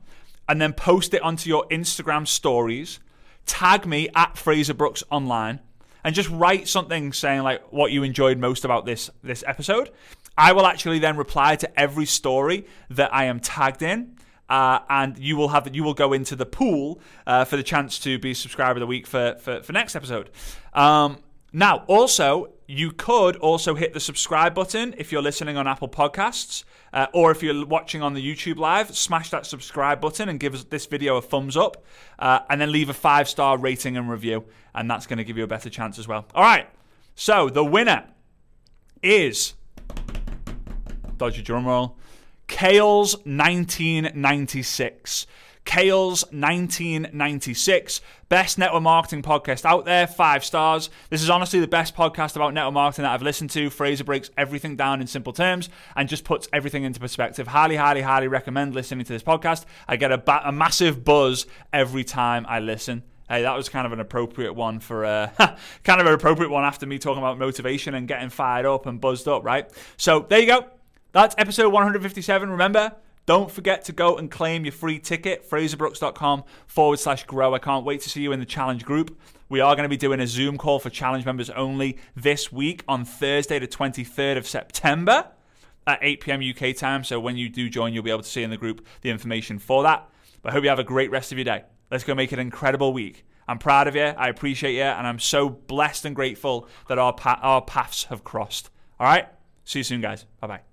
and 0.48 0.62
then 0.62 0.72
post 0.72 1.14
it 1.14 1.22
onto 1.22 1.50
your 1.50 1.68
Instagram 1.68 2.26
stories. 2.26 3.00
Tag 3.46 3.86
me 3.86 4.10
at 4.16 4.38
Fraser 4.38 4.74
Brooks 4.74 5.04
Online 5.12 5.60
and 6.06 6.16
just 6.16 6.30
write 6.30 6.70
something 6.70 7.12
saying 7.12 7.44
like 7.44 7.62
what 7.72 7.92
you 7.92 8.04
enjoyed 8.04 8.38
most 8.38 8.64
about 8.64 8.86
this 8.86 9.10
this 9.24 9.44
episode. 9.46 9.90
I 10.38 10.54
will 10.54 10.66
actually 10.66 11.00
then 11.00 11.18
reply 11.18 11.58
to 11.58 11.80
every 11.80 12.06
story 12.06 12.66
that 12.90 13.14
I 13.14 13.26
am 13.26 13.40
tagged 13.40 13.82
in. 13.82 14.16
Uh, 14.54 14.84
and 14.88 15.18
you 15.18 15.36
will 15.36 15.48
have 15.48 15.76
you 15.76 15.84
will 15.84 15.96
go 15.96 16.14
into 16.14 16.36
the 16.36 16.46
pool 16.46 17.00
uh, 17.26 17.44
for 17.44 17.58
the 17.58 17.64
chance 17.64 17.98
to 17.98 18.20
be 18.20 18.36
subscriber 18.36 18.78
of 18.78 18.82
the 18.82 18.86
week 18.86 19.08
for 19.08 19.36
for, 19.40 19.64
for 19.64 19.74
next 19.74 19.96
episode. 19.96 20.30
Um, 20.74 21.18
now, 21.52 21.86
also, 21.88 22.52
you 22.68 22.92
could 22.92 23.36
also 23.38 23.74
hit 23.74 23.94
the 23.94 24.00
subscribe 24.00 24.54
button 24.54 24.94
if 25.00 25.12
you're 25.12 25.24
listening 25.24 25.58
on 25.58 25.68
Apple 25.68 25.88
Podcasts, 25.88 26.66
uh, 26.94 27.08
or 27.14 27.32
if 27.32 27.42
you're 27.42 27.66
watching 27.66 28.04
on 28.04 28.14
the 28.14 28.22
YouTube 28.22 28.58
Live, 28.58 28.96
smash 28.96 29.32
that 29.32 29.48
subscribe 29.48 30.00
button 30.00 30.30
and 30.30 30.40
give 30.40 30.54
us 30.54 30.64
this 30.66 30.86
video 30.86 31.18
a 31.18 31.22
thumbs 31.22 31.58
up, 31.58 31.84
uh, 32.20 32.40
and 32.48 32.62
then 32.62 32.72
leave 32.72 32.90
a 32.90 32.94
five 32.94 33.28
star 33.28 33.58
rating 33.58 33.98
and 33.98 34.08
review, 34.08 34.46
and 34.76 34.88
that's 34.88 35.08
going 35.08 35.18
to 35.18 35.24
give 35.24 35.36
you 35.36 35.44
a 35.44 35.48
better 35.48 35.70
chance 35.70 35.98
as 35.98 36.08
well. 36.08 36.28
All 36.36 36.44
right, 36.44 36.68
so 37.16 37.50
the 37.50 37.66
winner 37.66 38.06
is 39.02 39.56
dodgy 41.18 41.42
drum 41.42 41.66
roll, 41.66 41.98
Kales 42.54 43.16
1996. 43.26 45.26
Kales 45.66 46.24
1996. 46.32 48.02
Best 48.30 48.60
network 48.60 48.84
marketing 48.84 49.24
podcast 49.24 49.66
out 49.66 49.86
there, 49.86 50.06
five 50.06 50.46
stars. 50.46 50.92
This 51.10 51.24
is 51.24 51.32
honestly 51.32 51.60
the 51.60 51.68
best 51.68 51.96
podcast 51.96 52.36
about 52.36 52.54
network 52.54 52.76
marketing 52.76 53.04
that 53.04 53.12
I've 53.12 53.24
listened 53.24 53.50
to. 53.52 53.72
Fraser 53.72 54.04
breaks 54.04 54.30
everything 54.38 54.76
down 54.76 55.02
in 55.02 55.08
simple 55.08 55.34
terms 55.34 55.68
and 55.96 56.08
just 56.08 56.26
puts 56.26 56.48
everything 56.54 56.84
into 56.84 57.00
perspective. 57.00 57.48
Highly, 57.48 57.76
highly, 57.76 58.02
highly 58.02 58.28
recommend 58.28 58.76
listening 58.76 59.06
to 59.06 59.14
this 59.14 59.24
podcast. 59.24 59.66
I 59.88 59.96
get 59.96 60.12
a, 60.12 60.20
ba- 60.20 60.44
a 60.46 60.52
massive 60.52 61.04
buzz 61.04 61.48
every 61.74 62.04
time 62.04 62.46
I 62.48 62.60
listen. 62.60 63.02
Hey, 63.28 63.42
that 63.42 63.58
was 63.58 63.68
kind 63.68 63.88
of 63.88 63.94
an 63.94 64.00
appropriate 64.00 64.54
one 64.54 64.80
for 64.80 65.06
uh, 65.06 65.32
kind 65.84 66.00
of 66.00 66.06
an 66.06 66.14
appropriate 66.14 66.50
one 66.50 66.66
after 66.66 66.86
me 66.86 67.00
talking 67.00 67.18
about 67.18 67.40
motivation 67.40 67.96
and 67.96 68.08
getting 68.08 68.30
fired 68.30 68.68
up 68.68 68.86
and 68.86 69.02
buzzed 69.02 69.28
up, 69.28 69.44
right? 69.44 69.72
So 69.98 70.28
there 70.30 70.40
you 70.40 70.46
go. 70.46 70.68
That's 71.14 71.36
episode 71.38 71.72
157. 71.72 72.50
Remember, 72.50 72.92
don't 73.28 73.52
forget 73.52 73.86
to 73.86 73.92
go 73.92 74.18
and 74.18 74.32
claim 74.32 74.66
your 74.66 74.72
free 74.72 74.98
ticket, 74.98 75.48
fraserbrooks.com 75.48 76.44
forward 76.66 76.98
slash 76.98 77.24
grow. 77.26 77.54
I 77.54 77.60
can't 77.60 77.86
wait 77.86 78.02
to 78.02 78.10
see 78.10 78.24
you 78.24 78.32
in 78.32 78.40
the 78.40 78.48
challenge 78.48 78.84
group. 78.84 79.16
We 79.48 79.60
are 79.60 79.76
going 79.76 79.84
to 79.84 79.90
be 79.90 79.98
doing 79.98 80.20
a 80.20 80.26
Zoom 80.26 80.58
call 80.58 80.80
for 80.80 80.90
challenge 80.90 81.24
members 81.24 81.52
only 81.52 82.00
this 82.16 82.52
week 82.52 82.84
on 82.88 83.06
Thursday, 83.06 83.60
the 83.60 83.68
23rd 83.68 84.38
of 84.38 84.48
September 84.48 85.28
at 85.86 86.00
8 86.02 86.22
p.m. 86.22 86.42
UK 86.42 86.76
time. 86.76 87.04
So 87.04 87.20
when 87.20 87.38
you 87.38 87.48
do 87.48 87.70
join, 87.70 87.94
you'll 87.94 88.02
be 88.02 88.10
able 88.10 88.24
to 88.24 88.28
see 88.30 88.42
in 88.42 88.50
the 88.50 88.58
group 88.58 88.84
the 89.02 89.12
information 89.12 89.60
for 89.60 89.84
that. 89.84 90.10
But 90.42 90.50
I 90.50 90.54
hope 90.54 90.64
you 90.64 90.70
have 90.70 90.80
a 90.80 90.84
great 90.84 91.12
rest 91.12 91.32
of 91.32 91.38
your 91.38 91.46
day. 91.46 91.64
Let's 91.92 92.04
go 92.04 92.16
make 92.16 92.34
it 92.34 92.40
an 92.40 92.48
incredible 92.48 92.92
week. 92.92 93.24
I'm 93.48 93.60
proud 93.60 93.88
of 93.88 93.96
you. 93.96 94.02
I 94.02 94.30
appreciate 94.30 94.74
you. 94.74 94.82
And 94.82 95.06
I'm 95.06 95.20
so 95.20 95.48
blessed 95.48 96.06
and 96.06 96.16
grateful 96.16 96.68
that 96.88 96.98
our, 96.98 97.14
pa- 97.14 97.40
our 97.44 97.62
paths 97.62 98.06
have 98.06 98.24
crossed. 98.24 98.72
All 99.00 99.06
right? 99.06 99.28
See 99.64 99.80
you 99.80 99.84
soon, 99.84 100.02
guys. 100.02 100.26
Bye 100.42 100.48
bye. 100.48 100.73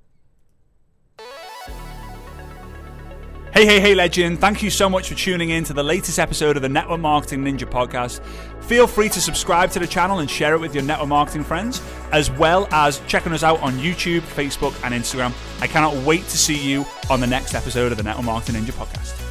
Hey, 3.60 3.66
hey, 3.66 3.80
hey, 3.80 3.94
legend. 3.94 4.40
Thank 4.40 4.62
you 4.62 4.70
so 4.70 4.88
much 4.88 5.10
for 5.10 5.14
tuning 5.14 5.50
in 5.50 5.64
to 5.64 5.74
the 5.74 5.82
latest 5.82 6.18
episode 6.18 6.56
of 6.56 6.62
the 6.62 6.68
Network 6.70 6.98
Marketing 6.98 7.44
Ninja 7.44 7.68
podcast. 7.68 8.22
Feel 8.64 8.86
free 8.86 9.10
to 9.10 9.20
subscribe 9.20 9.70
to 9.72 9.78
the 9.78 9.86
channel 9.86 10.20
and 10.20 10.30
share 10.30 10.54
it 10.54 10.60
with 10.60 10.74
your 10.74 10.82
network 10.82 11.08
marketing 11.08 11.44
friends, 11.44 11.82
as 12.10 12.30
well 12.30 12.66
as 12.72 13.02
checking 13.06 13.32
us 13.32 13.42
out 13.42 13.60
on 13.60 13.74
YouTube, 13.74 14.20
Facebook, 14.20 14.74
and 14.82 14.94
Instagram. 14.94 15.34
I 15.60 15.66
cannot 15.66 15.94
wait 16.06 16.22
to 16.28 16.38
see 16.38 16.56
you 16.56 16.86
on 17.10 17.20
the 17.20 17.26
next 17.26 17.54
episode 17.54 17.92
of 17.92 17.98
the 17.98 18.02
Network 18.02 18.24
Marketing 18.24 18.62
Ninja 18.62 18.72
podcast. 18.72 19.29